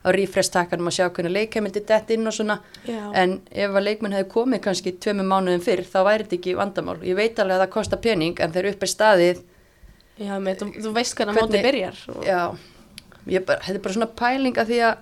[0.06, 3.00] á rífrestakkanum að sjá hvernig leikheimildi dett inn og svona Já.
[3.14, 7.00] en ef að leikmenn hefði komið kannski tveimur mánuðum fyrr þá væri þetta ekki vandamál
[7.06, 9.42] ég veit alveg að það kostar pening en þeir upp er staðið
[10.18, 12.42] Já, með, þú, þú veist hvernig mótið Hvernig- byrjar og, já,
[13.46, 14.96] bara, þetta er bara svona pæling að því að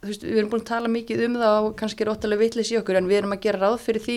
[0.00, 2.70] þú veist, við erum búin að tala mikið um það og kannski er óttalega vitlis
[2.72, 4.16] í okkur en við erum að gera ráð fyrir því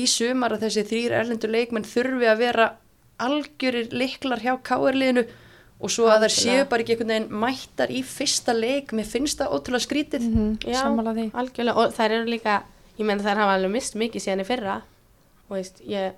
[0.00, 2.68] í sumar að þessi þrýr erlendur leikmenn þurfi að vera
[3.20, 5.26] algjörir liklar hjá káerliðinu
[5.80, 8.92] og svo að þær séu bara ekki einhvern veginn mættar í fyrsta leik.
[8.96, 11.24] Mér finnst það ótrúlega skrítið Mhm, Já, sammála því.
[11.32, 12.62] Algjörlega og þær eru líka,
[12.98, 14.74] ég menn þær hafa alveg mist mikið síðan í fyrra.
[15.48, 16.12] Og veist, ég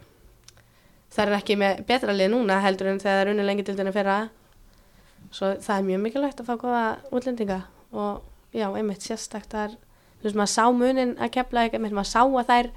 [1.15, 3.93] þær eru ekki með betra lið núna heldur en þegar þær unni lengi til þenni
[3.95, 4.17] fyrra
[5.33, 7.61] svo það er mjög mikilvægt að fá góða útlendinga
[7.93, 8.23] og
[8.53, 9.77] já, einmitt sérstakt þar,
[10.21, 12.71] þú veist, maður sá munin að kepla einmitt, maður sá að þær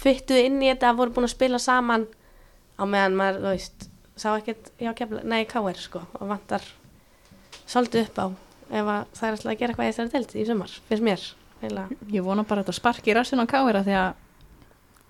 [0.00, 2.06] fyttuðu inn í þetta, voru búin að spila saman
[2.80, 3.88] á meðan maður, þú veist
[4.20, 6.64] sá ekkert, já, kepla, nei, káir sko og vantar
[7.70, 8.26] svolítið upp á
[8.70, 11.28] ef að það er alltaf að gera eitthvað þessari delt í sumar, finnst mér
[11.60, 12.00] eiginlega.
[12.14, 14.10] Ég vona bara að þetta sparki rassin á káira því að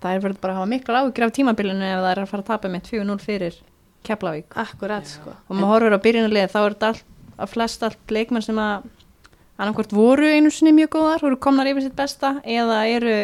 [0.01, 2.43] það er verið bara að hafa miklu ágjur af tímabilinu ef það er að fara
[2.43, 3.59] að tapa með 4-0 fyrir
[4.07, 5.35] Keflavík Akkurat, sko.
[5.47, 7.05] og maður horfir á byrjunarlið þá er þetta allt,
[7.41, 8.89] að flest allt leikmenn sem að
[9.61, 13.15] annarkvort voru einu sinni mjög góðar voru komnar yfir sitt besta eða eru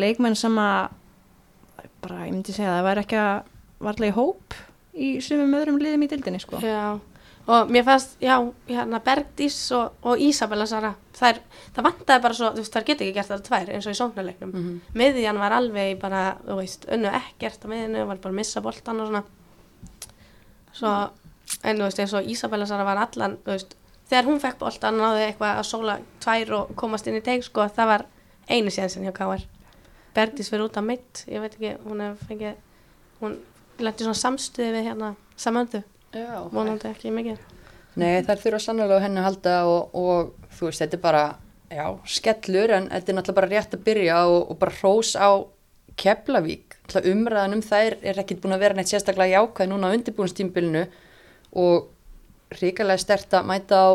[0.00, 0.92] leikmenn sem að
[2.02, 3.40] bara, ég myndi segja að það væri ekki að
[3.86, 4.56] varlega í hóp
[4.92, 6.60] í sumum öðrum liðum í dildinni sko.
[6.64, 6.98] Já,
[7.48, 8.34] og mér fannst, já,
[8.68, 12.88] hérna Bergdís og, og Ísabella Sara, það, er, það vantaði bara svo, þú veist, það
[12.90, 14.52] geti ekki gert það tvær eins og í sóknarleiknum.
[14.52, 14.74] Mhm.
[15.00, 19.00] Miðjan var alveg bara, þú veist, unnu ekkert á miðinu, var bara að missa boltan
[19.02, 19.24] og svona.
[20.72, 20.90] Svo,
[21.62, 23.76] en þú veist, eins og Ísabella Sara var allan, þú veist,
[24.10, 27.66] þegar hún fekk boltan náði eitthvað að sóla tvær og komast inn í teik, sko,
[27.72, 28.06] það var
[28.48, 29.46] einu séðan hjá K.R.
[30.16, 32.58] Bergdís fyrir út af mitt, ég veit ekki, hún hef fengið,
[33.22, 33.38] hún
[33.80, 35.80] lendi svona samstuði við hérna, samöndu,
[36.52, 37.40] vonandi ekki mikið.
[38.00, 41.24] Nei, þær þurfa sannlega á henni að halda og, og þú veist, þetta er bara,
[41.72, 41.86] já,
[42.18, 45.28] skellur en þetta er náttúrulega bara rétt að byrja og, og bara hrós á
[46.00, 46.78] Keflavík.
[46.92, 50.86] Umræðan um þær er ekkit búin að vera neitt sérstaklega jákvæð núna á undirbúinstímbilinu
[51.62, 51.88] og
[52.60, 53.90] ríkalega stert að mæta á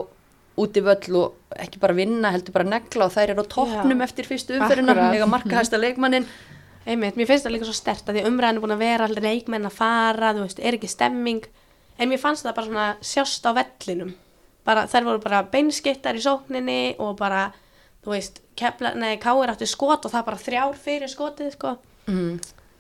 [0.58, 4.26] úti völl og ekki bara vinna, heldur bara negla og þær eru á toppnum eftir
[4.26, 5.14] fyrstu Akkurat.
[5.14, 6.26] lega markahæsta leikmannin.
[6.88, 9.68] Einmitt, mér finnst það líka svo stert að því umræðin er búin að vera leikmenn
[9.68, 11.44] að fara, þú veist, er ekki stemming
[12.00, 14.14] en mér fannst það bara svona sjást á vellinum
[14.68, 17.48] bara, þær voru bara beinskittar í sókninni og bara,
[18.08, 21.74] þú veist kepla, nei, káir áttu skot og það bara þrjár fyrir skotið, sko.
[22.08, 22.38] Mm.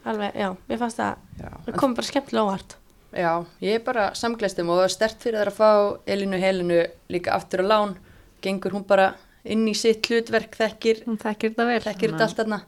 [0.07, 1.17] alveg, já, mér fannst það
[1.65, 2.75] það kom bara skemmtilega óvart.
[3.11, 5.71] Já, ég er bara samglæstum og stert fyrir þær að fá
[6.15, 6.77] Elinu Helinu
[7.11, 7.97] líka aftur á lán,
[8.39, 9.09] gengur hún bara
[9.43, 11.83] inn í sitt hlutverk, þekkir hún þekkir þetta vel.
[11.83, 12.61] þekkir þetta allt þarna.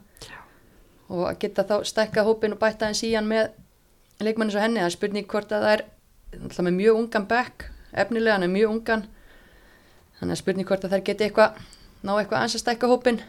[1.10, 3.54] Og að geta þá stækka hópin og bæta hans í hann með
[4.20, 5.86] leikmanni svo henni, það er spurning hvort að það er
[6.44, 9.04] alltaf með mjög ungan back efnilega hann er mjög ungan.
[10.20, 11.68] Þannig að spurning hvort að þær geti eitthvað
[12.00, 13.20] ná eitthvað aðeins að stækka hópin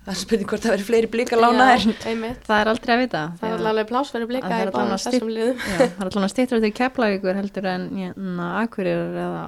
[0.00, 1.84] það er spurning hvort það veri fleiri blíkar lánaðir.
[1.92, 3.22] Já, einmitt, það er aldrei að vita.
[3.40, 4.70] Það er alveg plás fyrir blika Það er
[5.84, 9.44] er alltaf stýttur til Keflavíkur heldur en hérna, Akureyrar eða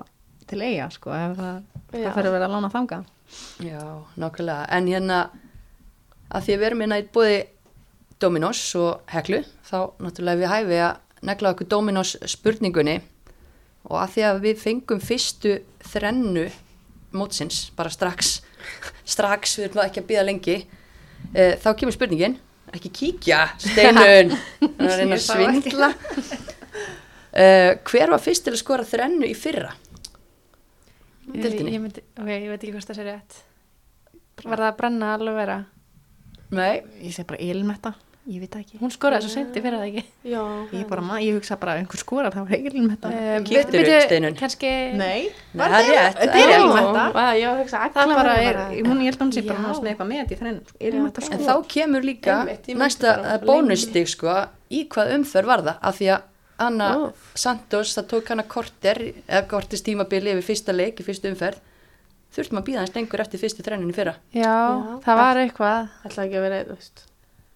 [0.51, 3.01] til eiga sko, það fyrir að vera að lána þanga
[3.65, 3.81] Já,
[4.21, 5.21] nákvæmlega, en hérna
[6.33, 7.39] að því að við erum hérna í bóði
[8.23, 13.01] Dominos og Heklu þá náttúrulega við hæfi að negla okkur Dominos spurningunni.
[13.89, 15.57] Og að því að við fengum fyrstu
[15.91, 16.45] þrennu
[17.17, 18.41] mótsins, bara strax
[19.09, 20.57] strax, við erum ekki að býða lengi.
[21.33, 22.39] E, þá kemur spurningin
[22.73, 24.33] ekki kíkja, Steinun
[24.63, 25.91] hann er að reyna að Ég svindla.
[27.33, 27.45] E,
[27.89, 29.75] hver var fyrst til að skora þrennu í fyrra?
[31.33, 31.75] Ég, Deildinni?
[31.77, 33.43] ég, myndi, ok, ég veit ekki hvort það sé rétt.
[34.43, 35.59] Var það að brenna alveg vera?
[36.53, 38.77] Nei, Ég segi bara ilmetta Ég veit ekki.
[38.79, 40.03] Hún skoraði svo sendi fyrir það ekki.
[40.31, 40.43] Já.
[40.71, 43.41] Ég, bara, ég hugsa bara einhver skorar, það var heilin með þetta.
[43.49, 44.37] Kíktirðu, byrju, Steinunn?
[44.39, 44.71] Kannski,
[45.01, 45.25] Nei,
[45.59, 46.21] það er rétt.
[46.23, 46.31] Er
[47.97, 50.87] Það bara er, hún, ég held að hún sé bara náttúrulega með eitthvað með þetta
[50.87, 51.19] í ok.
[51.35, 52.39] En þá kemur líka
[52.85, 54.39] næsta uh, bónustig sko
[54.71, 56.31] í hvað umferð var það af því að
[56.63, 56.89] Anna.
[57.35, 61.59] Santos, það tók hana korter eða kortist tímabili yfir fyrsta leik í fyrstu umferð
[62.33, 65.01] þurftum að býða hans lengur eftir fyrstu trenninni fyrra já, Já.
[65.05, 67.09] það var eitthvað.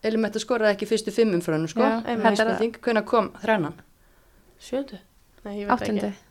[0.07, 2.39] Elimetta skoraði ekki fyrstu fimm umferðinu sko Já, einmitt.
[2.39, 3.77] Þetta er hvenær kom þrennan
[4.63, 4.99] Sjöndu?
[5.45, 6.07] Nei, ég veit Áttundi.
[6.11, 6.23] ekki.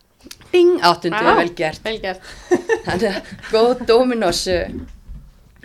[0.51, 1.35] Bing, áttundu, Ah.
[1.37, 2.21] vel gert Vel gert.
[2.87, 4.69] Þannig að góð Dominos uh,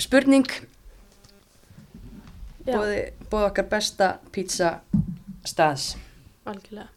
[0.00, 0.46] spurning
[2.66, 3.00] bóði,
[3.30, 4.74] bóði okkar besta pizza
[5.48, 5.94] staðs
[6.50, 6.88] algjörlega.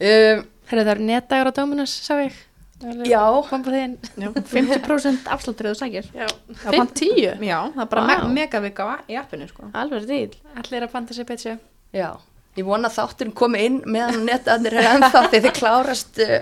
[0.00, 2.36] um, Herra, það eru netdagur á Dominus, sá ég.
[2.80, 3.96] Já, Kompa þín.
[4.16, 6.06] Já, 50% afsláttur eða þú sækir.
[6.16, 6.26] Já.
[6.62, 7.44] Það var- 50?
[7.44, 8.32] Já, það er bara wow.
[8.32, 9.68] megavika í appinu sko.
[9.76, 10.38] Alveg dýl.
[10.56, 11.58] Allir að panta sér pizza.
[11.92, 12.08] Já,
[12.56, 16.38] ég vona að þátturinn komi inn meðan netaðnir er ennþá því þið klárast uh,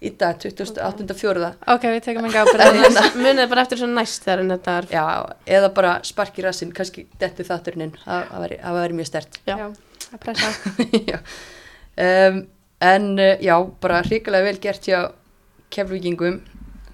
[0.00, 1.52] í dag, 28.4.
[1.76, 3.00] Ok, við tekum enga ábyrðið.
[3.20, 4.90] Munið bara eftir svo næst þegar þetta er.
[4.96, 5.04] Já,
[5.60, 9.40] eða bara sparki rassinn, kannski detti þátturinn inn, það það væri- það mjög stert.
[9.46, 9.54] Já.
[9.60, 9.70] Já,
[10.10, 10.52] að pressa.
[11.12, 11.20] Já.
[12.00, 12.42] um,
[12.80, 13.54] en uh, já,
[13.84, 15.00] bara hrikalega vel gert hjá
[15.70, 16.40] keflvíkingum,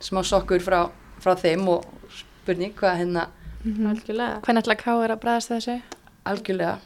[0.00, 0.80] smá sokkur frá,
[1.22, 3.26] frá þeim og spurning hvað hérna
[3.66, 4.40] Algjörlega.
[4.46, 5.80] Hvernig ætla K er að bræðast þessu?
[6.26, 6.76] algjörlega.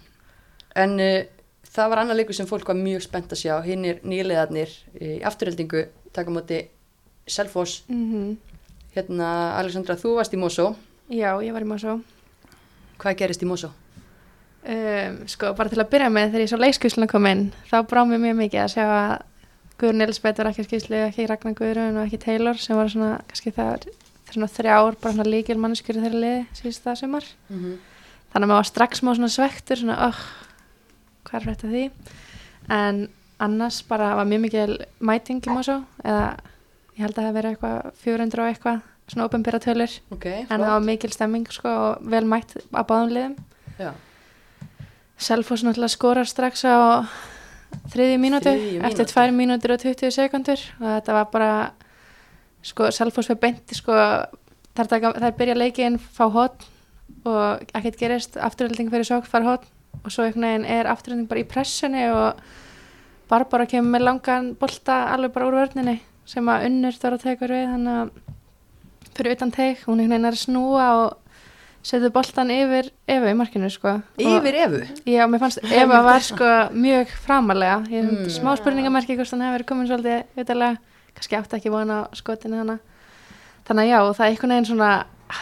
[0.81, 1.25] En uh,
[1.69, 5.19] það var annar leikur sem fólk var mjög spennt að sjá, hinn er nýlegaðnir í
[5.29, 5.87] afturheldingu,
[6.17, 6.63] taka á móti
[7.31, 8.37] Selfoss, Mm
[8.91, 10.73] hérna Alexandra, þú varst í Mosó,
[11.15, 12.01] Já, ég var í Mosó.
[12.99, 13.69] hvað gerist í Mosó?
[14.67, 18.01] Um, sko, bara til að byrja með þegar ég svo leikskvísluna kom inn, þá brá
[18.05, 19.13] mér mjög mikið að sjá að
[19.81, 23.15] Guðrun Elisabeth var ekki að skýslu, ekki Ragnar Guðrun og ekki Taylor sem var svona,
[23.31, 23.87] kannski það
[24.31, 27.31] svona þrjár, bara svona líkil mannskjur í þeirra liði síðust það sumar.
[27.49, 27.79] Mm -hmm.
[28.31, 30.21] Þannig að maður var strax má svona svektur, svona, oh,
[31.25, 31.85] hvað er þetta því?
[32.71, 33.09] En
[33.41, 36.37] annars bara var mjög mikil mæting í Mosó, eða
[36.97, 40.71] ég held að það verið eitthvað 400 og eitthvað, svona ofinbyrra tölur, Ok, en það
[40.71, 43.37] var mikil stemming sko og vel mætt á báðum liðum.
[43.79, 43.93] Já.
[45.19, 47.09] Selfoss náttúrulega skorar strax á
[47.93, 49.15] þriðju mínútu, Þriðju eftir mínútu.
[49.17, 51.51] 2 mínútur og 20 sekundur og þetta var bara
[52.67, 53.97] sko Selfoss fyrir beinti sko
[54.77, 56.67] taka, þær byrja leikin, fá hot
[57.27, 59.67] og ekkert gerist afturhalding fyrir sók, fara hot
[60.05, 62.41] og svo er afturhalding bara í pressunni og
[63.31, 67.51] Barbara kemur með langan bolta alveg bara úr vörninni sem að unnur þarf að teka
[67.51, 68.11] við þannig að
[69.15, 71.20] fyrir utan teik, hún er snúa og
[71.83, 73.95] setur boltan yfir Efu í markinu sko.
[74.21, 74.81] Yfir Efu?
[75.09, 78.29] Já, mér fannst Eva var sko mjög framalega, ég hef Mm.
[78.37, 80.77] smá spurningamerki hvort hann hefur verið komin svolítið utalega,
[81.15, 82.79] kannski átti ekki vona skotinu hana.
[83.69, 84.91] Þannig að já, það er einhvern veginn svona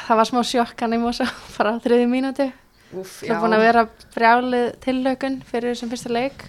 [0.07, 1.27] það var smá sjokk hann í mosa
[1.57, 2.47] bara á þriði mínúti,
[2.93, 6.45] það er búin að vera brjálið tillökun fyrir þessum fyrsta leik.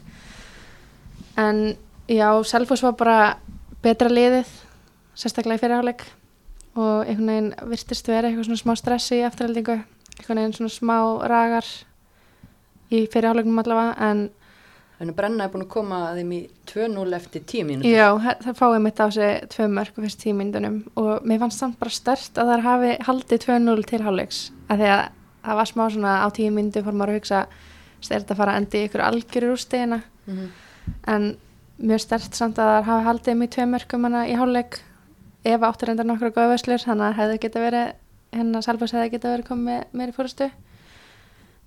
[1.40, 1.76] En
[2.08, 3.20] já, Selfoss var bara
[3.84, 4.48] betra liðið
[5.20, 6.04] sérstaklega í fyrirháleik
[6.76, 9.78] og einhvern veginn virtist vera eitthvað svona smá stressi í eftirhaldingu
[10.20, 10.98] einhvern veginn svona smá
[11.32, 11.66] ragar
[12.92, 14.30] í fyrirháleikum allavega en
[15.00, 17.88] Þannig að Brenna er búin að koma að þeim í 2-0 eftir 10 mínútur.
[17.88, 18.08] já,
[18.44, 21.90] það fáið mitt á sig tvö mörg á fyrst tímyndunum og mér fannst samt bara
[21.90, 26.52] stert að þær hafi haldið 2-0 til hálfleiks að það var smá svona á tíu
[26.52, 27.40] myndu fór maður að hugsa
[28.02, 30.50] stert að fara endi ykkur algjöru úrstegina Mm -hmm.
[31.08, 31.38] en
[31.80, 34.82] mjög stert samt að það hafi haldið mig tvei mörgum hana í hálfleik
[35.44, 37.94] ef áttur endar nokkra góða veslur þannig að hefði geta verið
[38.36, 40.50] hérna Salfors hefði geta verið komið meiri fórustu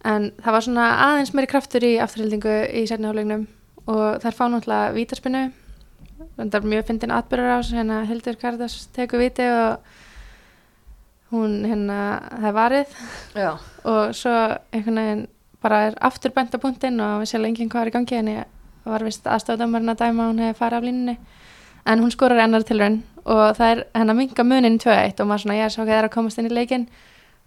[0.04, 3.48] en það var svona aðeins meiri kraftur í afturhildingu í sérni hálfleiknum
[3.86, 5.44] og þær fá náttúrulega vítaspinnu
[6.36, 9.82] það er mjög fyndin atbyrður á hérna Hildur Kardas tekur viti og
[11.32, 11.98] hún hérna
[12.42, 12.96] það varið.
[13.34, 13.52] Já,
[13.88, 14.34] og svo
[14.72, 15.22] einhvern veginn
[15.62, 18.32] bara er aftur bent á punktinn og við séum enginn hvað er í gangi en
[18.32, 18.44] ég
[18.84, 21.16] var vist aðstofdömmarinn að dæma hún hefði farið af línunni.
[21.86, 25.58] En hún skorar ennar tilraun og það er hennar minga munin 2-1 og maður svona
[25.62, 26.88] er svo ekki að það er að komast inn í leikin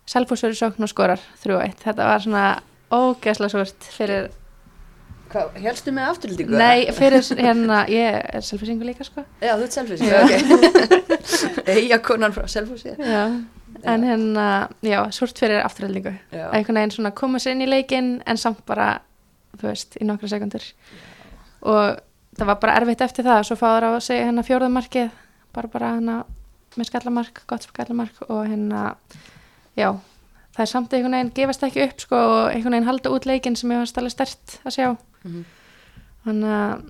[0.05, 2.43] Selfoss verið sókn og skorar 3-1 þetta var svona
[2.93, 4.27] ógeðslega svort fyrir,
[5.33, 6.55] hvað, helstu með afturlýtingu?
[6.61, 10.31] nei, fyrir hérna ég er Selfossingu líka sko Já, þú ert Selfossi, ok.
[11.75, 12.93] Eija konan frá Selfossi.
[12.99, 13.25] já.
[13.85, 16.45] en hérna, já, svort fyrir afturhaldingu Já.
[16.55, 19.01] einhvern veginn svona koma sér inn í leikin en samt bara,
[19.59, 20.63] þú veist, í nokkra sekundur
[21.65, 21.99] og
[22.37, 25.11] það var bara erfitt eftir það svo fáður á að segja hérna fjórðamarkið
[25.55, 26.17] bara bara hérna
[26.75, 28.95] með skallamark gott skallamark og hérna
[29.79, 29.89] já,
[30.55, 33.55] það er samt einhvern veginn gefast ekki upp sko og einhvern veginn halda út leikin
[33.59, 34.89] sem ég var stærlega stert að sjá.
[35.23, 35.45] Mhm.
[36.25, 36.83] þannig að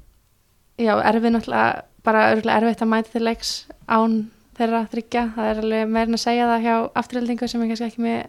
[0.85, 3.51] já, erfið náttúrulega bara örgulega erfitt að mæta til leiks
[3.87, 4.19] án
[4.55, 8.03] þeirra þryggja, það er alveg meirinn að segja það hjá afturhildingu sem er kannski ekki
[8.05, 8.19] með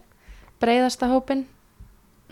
[0.63, 1.45] breiðasta hópin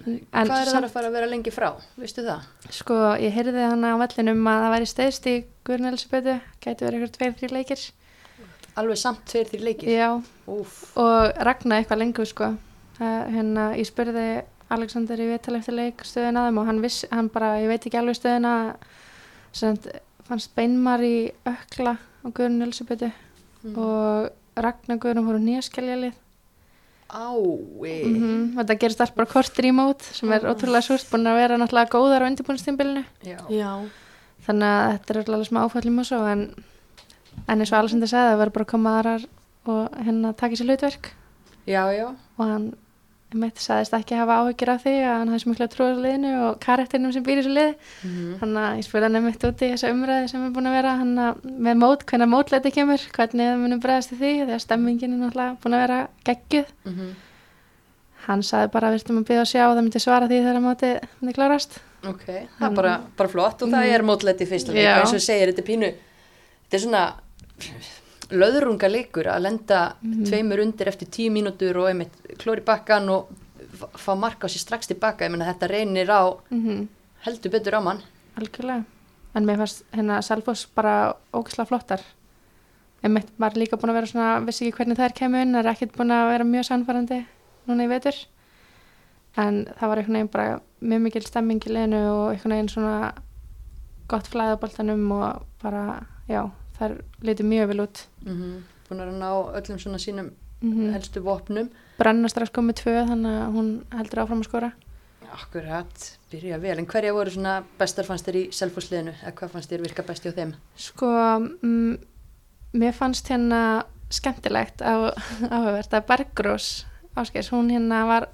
[0.05, 1.69] En Hvað er það að fara að vera lengi frá?
[1.97, 2.47] Veistu það?
[2.75, 5.35] Sko, ég heyrði hana á vellinum að það væri steyðst í
[5.65, 6.35] Guðrun Elisabethu,
[6.65, 7.85] gæti verið ykkur tveir, þrjir leikir.
[8.83, 9.93] Alveg samt tveir þrjir leikir?
[9.95, 10.09] Já,
[10.51, 10.75] Úf.
[11.01, 12.51] og Ragnar eitthvað lengur, sko.
[12.99, 14.27] Uh, hérna, ég spurði
[14.75, 17.87] Alexander í viðtal eftir leik stöðun að þeim og hann viss, hann bara, ég veit
[17.87, 18.53] ekki alveg stöðuna,
[19.55, 19.79] sem
[20.27, 23.13] fannst beinmar í ökla á Guðrun Elisabethu
[23.65, 23.79] Mm.
[23.81, 26.13] og Ragnar Guðrun voru nýjaskæljalið.
[27.11, 28.05] Ái.
[28.09, 31.59] Mm Þetta gerist allt bara kortir í mót sem er ótrúlega súrt, búin að vera
[31.61, 32.29] náttúrulega góðar á.
[33.51, 33.75] Já.
[34.47, 36.43] þannig að þetta er alveg smá áfallum og svo en,
[37.49, 39.27] en eins og Alessandir sagði það verður bara að koma aðrar
[39.65, 41.13] og hérna taka sér hlutverk
[41.67, 42.09] Já, já.
[42.37, 42.67] og hann
[43.35, 46.59] mitt sagðist ekki hafa áhyggjur af því að hann hafði svo mikla trúið liðinu og
[46.65, 47.75] karakterinum sem býr í þessu lið
[48.05, 48.33] Mm.
[48.41, 50.97] þannig að ég spurði hann einmitt út í þessa umræði sem er búin að vera
[51.01, 51.15] hann
[51.69, 55.57] með mót, hvernig mótleiti kemur hvernig það munum bregðast í því þegar stemmingin er náttúrulega
[55.65, 57.11] búin að vera geggjuð Mm -hmm.
[58.27, 60.39] hann sagði bara að við ertum að byggja að sjá og það myndi svara því
[60.45, 62.25] þegar móti myndi klárast Ok,
[62.61, 64.03] það er bara, bara flott og það er
[64.45, 64.93] í fyrsta leik Já.
[64.95, 65.89] og eins og þú segir, þetta er pínu
[66.65, 67.05] þetta er svona
[68.31, 73.33] löðrunga leikur að lenda tveimur undir eftir tíu mínútur og einmitt klóri bakkan og
[73.99, 76.85] fá marka á sér strax tilbaka, ég meina þetta reynir á mm
[77.25, 78.03] heldur betur á mann
[78.37, 78.85] Algjörlega.
[79.35, 82.03] En mér fannst hérna Selfoss bara ógislega flottar.
[83.03, 85.95] Einmitt var líka búin að vera svona, vissi ekki hvernig þær kemur inn, er ekkert
[85.97, 87.21] búin að vera mjög sannfærandi
[87.69, 88.19] núna í vetur.
[89.39, 92.97] En það var einhvern veginn bara mjög mikil stemming í liðinu og einhvern veginn svona
[94.11, 95.85] gott flæði á boltanum og bara,
[96.31, 96.43] já,
[96.79, 98.07] þær litur mjög vel út.
[98.25, 98.63] mm -hmm.
[98.89, 100.31] búin að ná öllum svona sínum
[100.65, 101.69] Mm helstu vopnum
[101.99, 104.73] Brenna strax komið tvö þannig að hún heldur áfram að skora.
[105.35, 109.71] Akkurat, byrja vel, en hverja voru svona bestar fannst þér í selfhúsliðinu eða hvað fannst
[109.71, 110.55] þér virka besti á þeim?
[110.77, 111.11] Sko,
[111.63, 111.99] mm,
[112.73, 115.11] mér fannst hérna skemmtilegt á,
[115.55, 116.69] áhugavert að Bergrós
[117.15, 118.29] Ásgeis, hún hérna var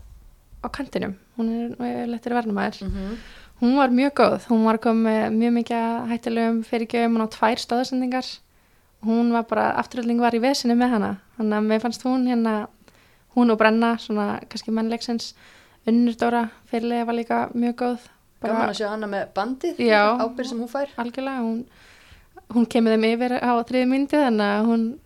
[0.65, 2.81] á kantinum, hún er lettur varnumæður.
[3.61, 8.29] Hún var mjög góð, hún var komið mjög mikið hættilegum fyrirgjöfum, á tvær stóðsendingar.
[9.05, 12.55] Hún var bara, afturölding var í vesinu með hana, þannig að mér fannst hún hérna,
[13.37, 15.35] hún og Brenna, svona kannski mennleiksins,
[15.89, 18.09] Unnur Dóra fyrirlega var líka mjög góð.
[18.41, 20.03] Bara- Gaman að sjá hana með bandið, Já.
[20.21, 20.89] ábyrð sem hún fær.
[20.97, 21.65] algjörlega, hún,
[22.51, 24.99] hún kemur þeim yfir á þriði myndi þannig að hún,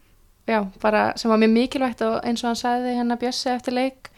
[0.46, 4.11] já, bara sem var mjög mikilvægt og eins og hann sagði hérna Bjössi eftir leik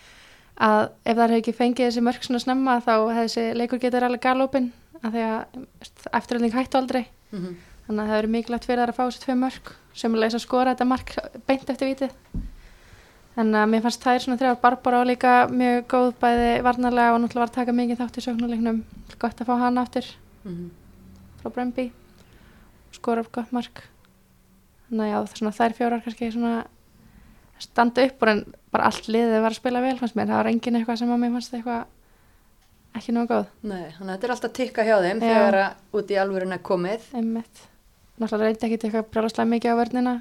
[0.56, 4.06] að ef það hefði ekki fengið þessi mörg svona snemma þá hefði þessi leikur getur
[4.06, 5.64] alveg galopin að því að
[6.16, 7.06] eftirölding hættu aldrei.
[7.32, 7.54] Mm -hmm.
[7.86, 10.38] þannig að það verið mikilvægt fyrir þær að fá þessi tvei mörg sem er að
[10.38, 12.12] skora þetta mark beint eftir vitið
[13.36, 17.20] þannig að mér fannst þær svona þrjár Barbara og líka mjög góð bæði varnarlega og
[17.20, 18.84] náttúrulega var að taka mikið þátt í sóknuleiknum
[19.18, 20.06] gott að fá hana aftur
[20.44, 20.70] Mhm.
[21.42, 21.92] frá Brömbi
[22.92, 23.82] skora upp gott mark.
[24.88, 26.64] Þannig að það er fjórar kannski svona
[27.58, 28.40] standa upp og en
[28.72, 31.20] bara allt liðið var að spila vel fannst mér, það var engin eitthvað sem að
[31.22, 31.84] mér fannst eitthvað
[32.96, 35.26] ekki nógu góð Nei, þannig að þetta er alltaf tikka hjá þeim Já.
[35.28, 37.06] þegar að út í alvörin er komið.
[37.14, 37.62] einmitt,
[38.20, 40.14] náttúrulega reyndi ekkit eitthvað brjálaslega mikið á vörnina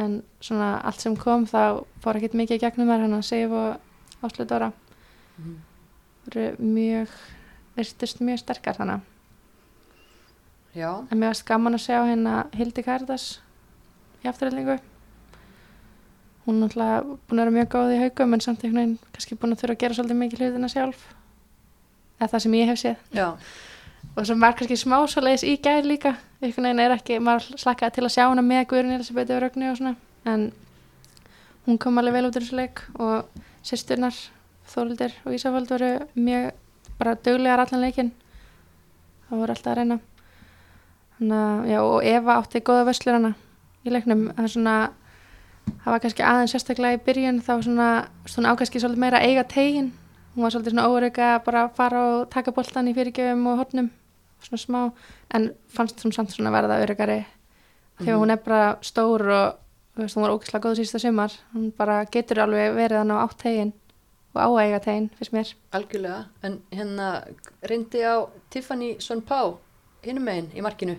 [0.00, 3.50] en svona allt sem kom þá fór ekkit mikið í gegnum þær hann að Sif
[3.50, 4.72] og Áslu Dóra
[5.40, 5.56] Mhm.
[6.26, 7.08] voru mjög
[7.76, 9.00] virtust mjög sterkar þannig
[10.74, 13.40] Já, En mér varst gaman að sjá hérna Hildi Kærdas
[14.22, 14.76] í afturhaldingu.
[16.50, 19.36] Hún er náttúrulega búin að vera mjög góð í haugum en samt einhvern veginn kannski
[19.38, 21.04] búin að þurfa að gera svolítið mikið hlutina sjálf.
[22.18, 22.96] Eða það sem ég hef séð.
[23.14, 23.28] já,
[24.16, 26.16] Og sem var kannski smá svoleiðis í gær líka.
[26.42, 29.70] Einhvern veginn er ekki, maður slakkaði til að sjá hana með Guðrun Elisabeth og Rögnu
[29.70, 29.94] og svona.
[30.26, 30.52] En
[31.68, 33.30] hún kom alveg vel út úr þessu leik og
[33.62, 34.16] sýsturnar,
[34.70, 36.50] Þórildur og Ísafald voru mjög
[36.98, 38.10] bara duglegar allan leikinn.
[39.28, 40.00] Það voru alltaf að reyna.
[41.18, 43.34] Þannig já, og Eva átti góða vöslur hana
[43.86, 44.32] í leiknum.
[44.34, 44.76] Það er svona,
[45.84, 47.88] það var kannski aðeins sérstaklega í byrjun, þá svona,
[48.26, 49.92] svona ákvæmski svolítið meira að eiga tegin.
[50.34, 50.86] Hún var svolítið svona
[51.36, 53.90] að bara fara og taka boltan í fyrirgjöfum og hornum,
[54.42, 54.92] svona smá,
[55.34, 57.24] en fannst hún samt svona verða öryggari.
[58.00, 58.20] Þegar Mhm.
[58.22, 59.54] hún er bara stór og,
[59.96, 61.30] veist, hún var ókvæmslega góð sísta sumar.
[61.54, 63.72] Hún bara getur alveg verið hann á átt tegin
[64.34, 65.54] og á að eiga tegin, fyrst mér.
[65.72, 66.24] algjörlega.
[66.42, 67.24] En hérna
[67.62, 69.56] reyndi á Tiffany Son Pá
[70.02, 70.96] hinum megin í markinu.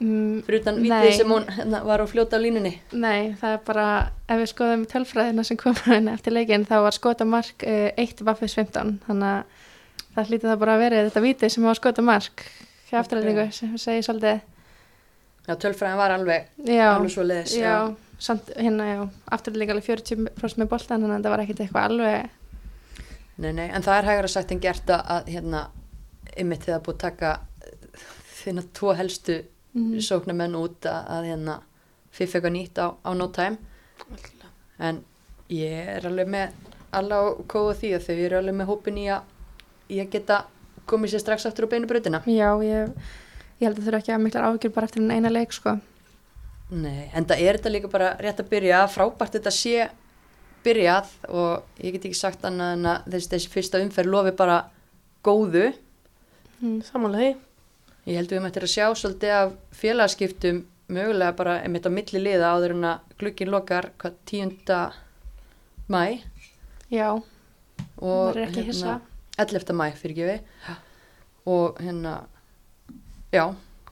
[0.00, 2.70] Mm, Fyrir utan vitið sem hún hérna, var á fljóta á línunni.
[2.96, 3.86] Nei, það er bara,
[4.32, 8.22] ef við skoðum tölfræðina sem kom hérna eftir leikinn, þá var skota mark uh, 1
[8.24, 9.66] vaffis 15, þannig að
[10.14, 12.46] það hlítið það bara að verið þetta vítið sem var skota mark
[12.88, 14.40] hjá afturhaldingu, sem segi svolítið,
[15.50, 17.54] Já, tölfræðin var alveg, já, alveg svo leiðis.
[17.60, 17.76] já,
[18.22, 18.98] samt hérna, já,
[19.36, 22.34] afturhaldingu alveg 40% með boltan, þannig að það var ekkit eitthvað alveg,
[23.40, 25.62] Nei, nei, en það er hægara sagt en gert að, að hérna,
[26.40, 27.30] ymmið þegar búið að taka
[28.42, 29.38] þinna tvo helstu
[29.74, 30.00] Mhm.
[30.02, 31.60] sóknarmenn út að, að hérna
[32.10, 33.58] fiff eitthvað nýtt á, á no time
[34.78, 35.02] en
[35.48, 36.50] ég er alveg með
[36.92, 39.22] alla og kóða því að þau eru alveg með hópin í að
[39.94, 40.40] ég geta
[40.90, 42.90] komið sér strax aftur á beinu brautina Já, ég,
[43.60, 45.76] ég held að þurfa ekki að miklar áhyggjur bara eftir eina leik sko.
[46.70, 49.88] Nei, en það er þetta líka bara rétt að byrja frábært þetta sé
[50.64, 54.58] byrjað og ég get ekki sagt annað en að þessi, þessi fyrsta umferð lofi bara
[55.26, 55.70] góðu
[56.84, 57.36] Samanlega því.
[58.08, 62.22] Ég held við um eftir að sjá svolítið af félagskiptum mögulega bara einmitt á milli
[62.22, 64.78] liða áður en að glukkin lokar hvað 10.
[65.90, 66.04] mæ
[66.90, 67.22] Já, og
[68.00, 68.96] Maður er ekki hissa.
[69.38, 69.74] 11.
[69.76, 70.38] mæ fyrir gefi
[71.50, 72.14] og hérna
[73.32, 73.44] já,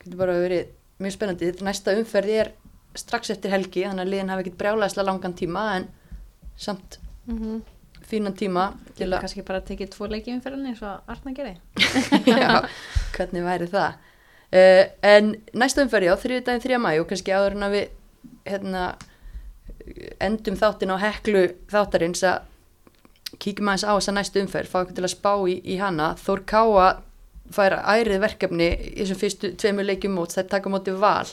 [0.02, 2.52] getur bara verið mjög spennandi, næsta umferð er
[2.98, 5.88] strax eftir helgi, þannig að liðin hafi ekkert brjálæslega langan tíma en
[6.58, 6.98] samt
[7.28, 7.60] mm
[8.08, 11.56] fínan tíma til að kannski bara tekið tvo leiki umferðinni eins og Arna gerði.
[12.32, 12.64] já,
[13.16, 16.82] hvernig væri það uh, en næsta umferð já, þriðdæðin 3.
[16.82, 17.88] mæ og kannski áður en að við
[18.48, 18.84] hérna
[20.20, 22.46] endum þáttin á heklu þáttarins að
[23.40, 26.44] kíkjum aðeins á þessa næstu umferð fá okkur til að spá í, í hana Þór
[26.48, 26.88] Káa
[27.54, 31.28] fær ærið verkefni í þessum fyrstu tveimur leikjum mót þær taka á móti val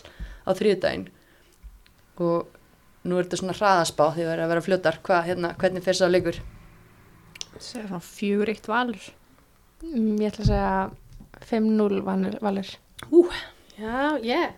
[0.45, 1.07] á þriðdægin
[2.23, 2.51] og
[3.05, 5.99] nú er þetta svona hraðaspá því að vera að vera fljótar Hva, hérna, hvernig fer
[5.99, 6.39] það leikur
[7.63, 9.01] svona fjögur eitt valur.
[9.85, 10.75] Mm, ég ætla að segja
[11.49, 12.37] 5-0 Valur.
[12.41, 12.69] valur.
[13.75, 14.53] Já, ég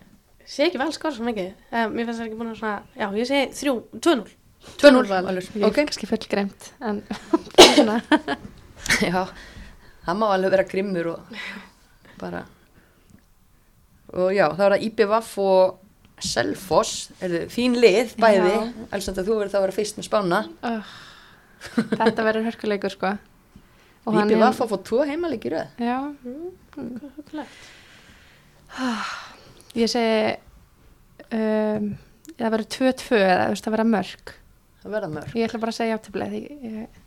[0.48, 1.54] sé ekki val skor svo mikið.
[1.72, 4.36] Um, mér finnst það ekki búin að svona, já, ég segi þrjú, 2-0.
[4.84, 5.24] 2-0 Val.
[5.28, 5.48] Valur.
[5.56, 7.02] Ég er ok kannski full greimt en
[7.76, 7.98] svona,
[9.04, 9.26] Já,
[10.06, 11.42] það má alveg vera grimmur og
[12.22, 12.46] bara
[14.16, 15.84] og já, það var það IBVF og
[16.24, 18.54] Selfoss, er þið fín lið bæði,
[18.96, 20.94] alls að þú verður þá að vera fyrst með spána uh,
[21.98, 23.14] þetta verður hörkuleikur sko.
[24.08, 25.98] Og hann er- IBVF að fá tvo heimalegi röð Já,
[29.82, 30.36] ég segi
[31.34, 31.90] um,
[32.38, 34.34] það verður 2-2 eða þú veist, það verður mörg.
[34.84, 37.04] það verða mörg, Ég ætla bara að segja aftabli því ég,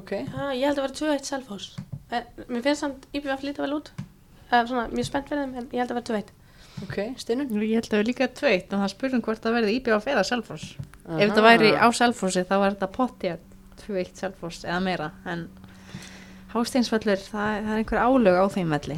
[0.00, 1.70] ok Já, ég held að vera 2-1 Selfoss.
[2.10, 3.88] Eh, Mér finnst samt IBF lítið vel út.
[4.50, 6.30] Uh, svona, mjög spennt fyrir þeim, en ég held að vera 2-1.
[6.84, 9.76] Ok, Steinun Ég held að það er líka tveitt en það spurning hvort það verði
[9.80, 10.74] íbjöð á feða Selfoss.
[11.10, 13.38] Ef þetta væri á Selfossi þá var þetta pottið
[13.84, 15.48] tveitt Selfoss eða meira en
[16.54, 18.96] Hásteinsvöllur, það, það er einhver álög á þeim velli.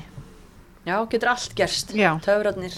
[0.87, 2.15] já, getur allt gerst, Já.
[2.25, 2.73] töfratnir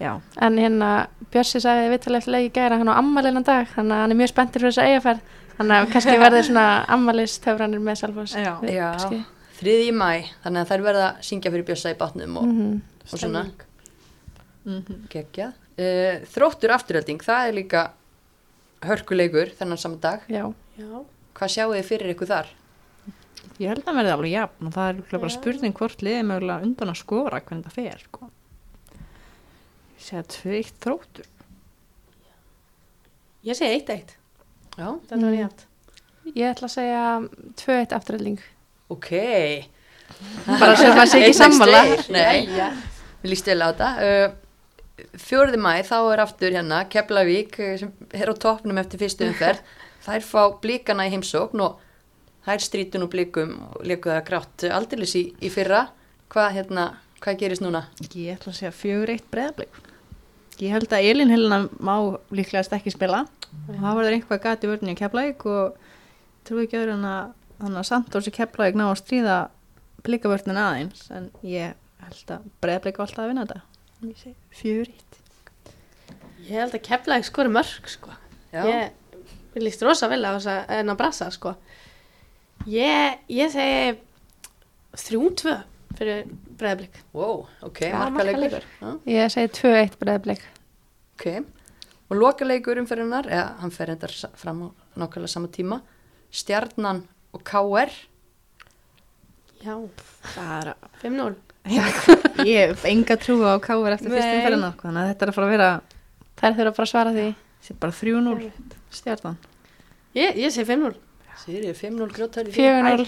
[0.00, 4.00] Já, En hérna, Björsi sagði viðtalið eftir leiki gæra hann á ammaliðan dag, þannig að
[4.00, 5.18] hann er mjög spenntur fyrir þessa eigafærð,
[5.58, 6.64] þannig að kannski verður svona
[6.96, 8.32] ammalistöfranir með Selfoss.
[8.36, 8.54] Já.
[8.62, 9.18] Við- já, kannski.
[9.60, 10.12] þriði í mæ
[10.44, 12.80] þannig að þær verða að syngja fyrir bjössa í bátnum og, Mhm.
[13.12, 13.42] og svona
[14.64, 17.84] Mm geggjað uh, þróttur afturölding, það er líka
[18.84, 20.44] hörkuleikur þennan saman dag Já,
[20.76, 21.04] Já,
[21.38, 22.50] hvað sjáu þið fyrir ykkur þar?
[23.60, 25.36] ég held að það verði alveg jafn og það er örugglega bara Já.
[25.38, 28.04] spurning hvort liðið mögulega undan að skora hvernig það fer.
[28.04, 28.28] Sko.
[29.96, 31.26] Ég segi að tveitt þróttur.
[33.44, 34.14] ég segi 1-1.
[34.76, 35.38] Já, Þetta var Mm.
[35.40, 35.66] jægt.
[36.36, 38.38] ég ætla að segja 2-1 afturölding.
[38.90, 39.10] ok
[40.46, 42.10] Bara sem maður sé ekki tveir.
[42.10, 42.46] Nei,
[43.22, 44.32] við líst vel á þetta uh,
[45.20, 49.62] Fjórði mæ, þá er aftur hérna Keflavík eh, sem er á toppnum eftir fyrstu umferð
[50.06, 51.80] þær fá blíkana í heimsókn og
[52.46, 55.86] þær strítun og blíkum og leiku það grátt aldeilis í, í fyrra
[56.32, 56.86] hvað, hérna,
[57.20, 57.84] hvað gerist núna?
[58.14, 59.80] Ég ætla að segja fjögur eitt breðablik.
[60.60, 61.94] Ég held að Elin Helena má
[62.34, 65.78] líklegast ekki spila og það verður einhvað gati vörðin í Keflavík og
[66.46, 69.38] trúi ekki öðru en að þannig að Santos í Keflavík ná að stríða
[70.04, 73.69] blikavörðin aðeins en ég held að breðablik á alltaf að vinna þetta.
[74.00, 75.18] Fjögur eitt.
[76.46, 78.14] Ég held að Keflæk skori mörg, sko.
[78.50, 78.92] Já, Ég,
[79.54, 81.52] ég líst rosa vel á þess að en að brassa, sko.
[82.66, 83.98] Ég, ég segi
[84.96, 85.54] 3-2
[85.98, 86.24] fyrir
[86.58, 86.98] breðablik.
[87.12, 88.64] wow, ok, markaleikur
[89.08, 90.42] Ég segi 2-1 breyðblik.
[91.16, 91.44] ok
[92.10, 95.80] og lokaleikur umferðinar eða hann fer endar fram á nákvæmlega sama tíma
[96.34, 97.90] Stjarnan og KR
[99.62, 99.76] Já,
[100.34, 101.34] Það er að 5-0.
[101.68, 105.46] Ég hef enga trú á káver eftir fyrstum ferðina þannig að þetta er að fara
[105.46, 105.70] að vera
[106.40, 107.26] Þær þurfa bara að svara því.
[107.60, 108.50] sé bara 3-0
[108.96, 109.34] stjartan.
[110.16, 110.94] Ég, ég segi 5-0.
[111.40, 113.04] Sýrið 5-0 grótari 4-0.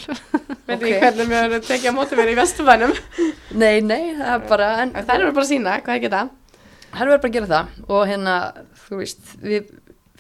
[0.69, 2.93] Veit ekki hvernig mér verður tekið á móti mér í Vesturbænum.
[3.57, 6.23] Nei, nei, það er bara en, Það eru bara að sína hvað ég geta.
[6.93, 8.37] Hann verður bara að gera það og hérna,
[8.85, 9.73] þú veist, við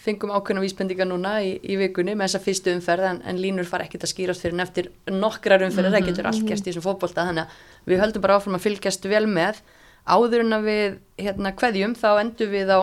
[0.02, 3.86] fengum ákveðna vísbendingar núna í, í vikunni með þessa fyrstu umferð en, en línur fara
[3.86, 7.26] ekkert að skýrast fyrir en eftir nokkrar umferðir, það getur allt gerst í þessum fótbolta
[7.28, 9.60] þannig að við höldum bara áfram að fylgjast vel með.
[10.02, 12.80] Áður en að við hérna kveðjum þá endum við á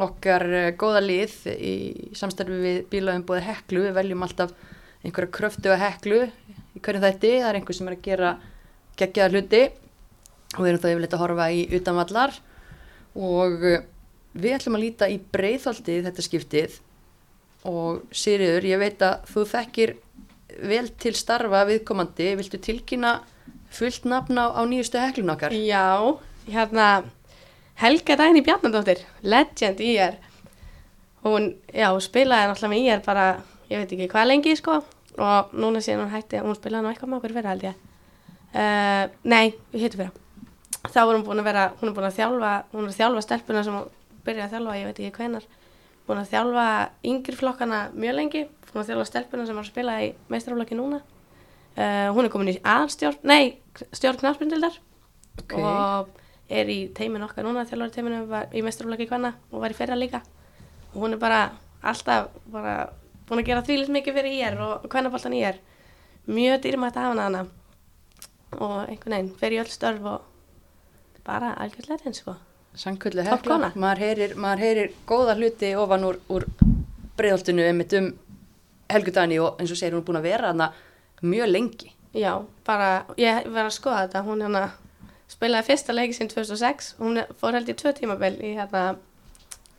[0.00, 1.74] okkar uh, góða lið í
[2.16, 4.54] samstarfi við bílaðumbóði heklu, við veljum alltaf
[5.02, 6.22] einhverja kröftu að heklu
[6.72, 8.30] í hverju þætti, það er einhver sem er að gera
[8.96, 9.62] geggjaða hluti.
[10.52, 12.34] Og við erum þá yfirleitt að horfa í utanvallar.
[13.16, 13.82] Og uh,
[14.32, 16.78] við ætlum að líta í breiðholtið þetta skiptið.
[17.68, 19.94] Og Sigriður, ég veit að þú þekkir
[20.68, 23.20] vel til starfa viðkomandi, viltu tilkynna
[23.72, 25.54] fullt nafn á, nýjustu heklun okkar?
[25.54, 26.18] Já,
[26.50, 26.88] hérna
[27.80, 30.18] Helga Dæni Bjarnadóttir, legend í er.
[31.22, 33.28] Hún, já, hún spilaði náttúrulega með í er bara,
[33.70, 34.80] ég veit ekki hvað lengi sko,
[35.22, 37.86] og núna síðan hún hætti hún spilaði nú eitthvað með okkur fyrir held ég.
[38.52, 40.18] Uh, nei, við hittum fyrir
[40.90, 43.24] þá er hún búin að vera, hún er búin að þjálfa hún er að þjálfa
[43.26, 43.90] stelpuna sem hún
[44.26, 45.46] byrjaði að þjálfa ég veit ekki hvenar,
[46.06, 46.66] búin að þjálfa
[47.12, 48.42] yngri flokkana mjög lengi
[48.72, 51.02] búin að þjálfa stelpuna sem var að spila í meistaraflokki núna.
[51.72, 53.56] Uh, hún er komin í aðstjórn, nei,
[53.96, 54.74] stjórn knafspindildar
[55.40, 55.54] Ok.
[55.56, 56.10] og
[56.52, 59.96] er í teimin okkar núna þjálfari teiminu var í mestrarflokki kvanna og var í fyrra
[59.96, 60.20] líka.
[60.92, 61.42] Og hún er bara
[61.80, 62.92] alltaf bara
[63.28, 65.60] búin að gera þvílitt mikið fyrir ír og kvennaboltan ír.
[66.28, 67.44] Mjög dýrmætt að hafa hana.
[68.58, 70.28] Og einhvern veginn fer í öll störf og
[71.24, 72.36] bara algjörlega eins sko
[72.74, 73.72] Hekla, kona.
[73.76, 76.46] maður heyrir, maður heyrir góða hluti ofan úr, úr
[77.18, 78.12] breiðoltinu einmitt um
[78.92, 80.70] Helgu Dani og eins og segir hún er búin að vera hana
[81.22, 81.92] mjög lengi.
[82.14, 82.32] já,
[82.64, 84.70] bara, ég var að skoða þetta hún hérna
[85.32, 88.96] spilaði fyrsta leiki sinn 2006 hún er- fór held í tvö tímabil í hérna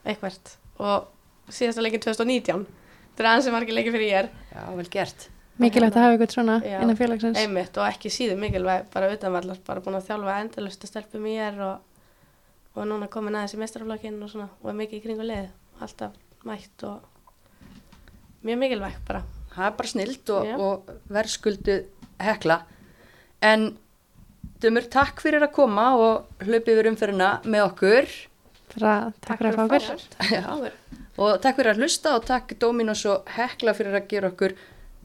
[0.06, 1.08] eitthvert og
[1.50, 4.90] síðasta leikin 2019 þetta er aðeins sem var ekki leiki fyrir ég er Já, vel
[4.90, 5.28] gert.
[5.62, 6.80] Mikilvægt að hafa eitthvað svona Já.
[6.82, 7.38] innan félagsins.
[7.38, 11.36] einmitt og ekki síður mikilvæg bara utanvallar, bara búin að þjálfa endalust að stelpum í
[11.38, 11.78] er og,
[12.74, 15.48] og núna komin aðeins í mestrarflokkinn og svona og er mikið í kringu leið,
[15.84, 17.08] alltaf mætt og
[18.44, 21.78] mjög mikilvæg bara Það er bara snilt og, og verðskuldu
[22.24, 22.60] hekla.
[23.46, 23.74] En
[24.64, 28.14] Dömur, takk fyrir að koma og hlaupið við umferðina með okkur.
[28.74, 30.06] Bara takk fyrir að fá okkur.
[30.32, 30.46] Já.
[31.20, 34.56] Og takk fyrir að hlusta og takk Dominos og hekla fyrir að gera okkur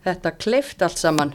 [0.06, 1.34] þetta kleift allt saman.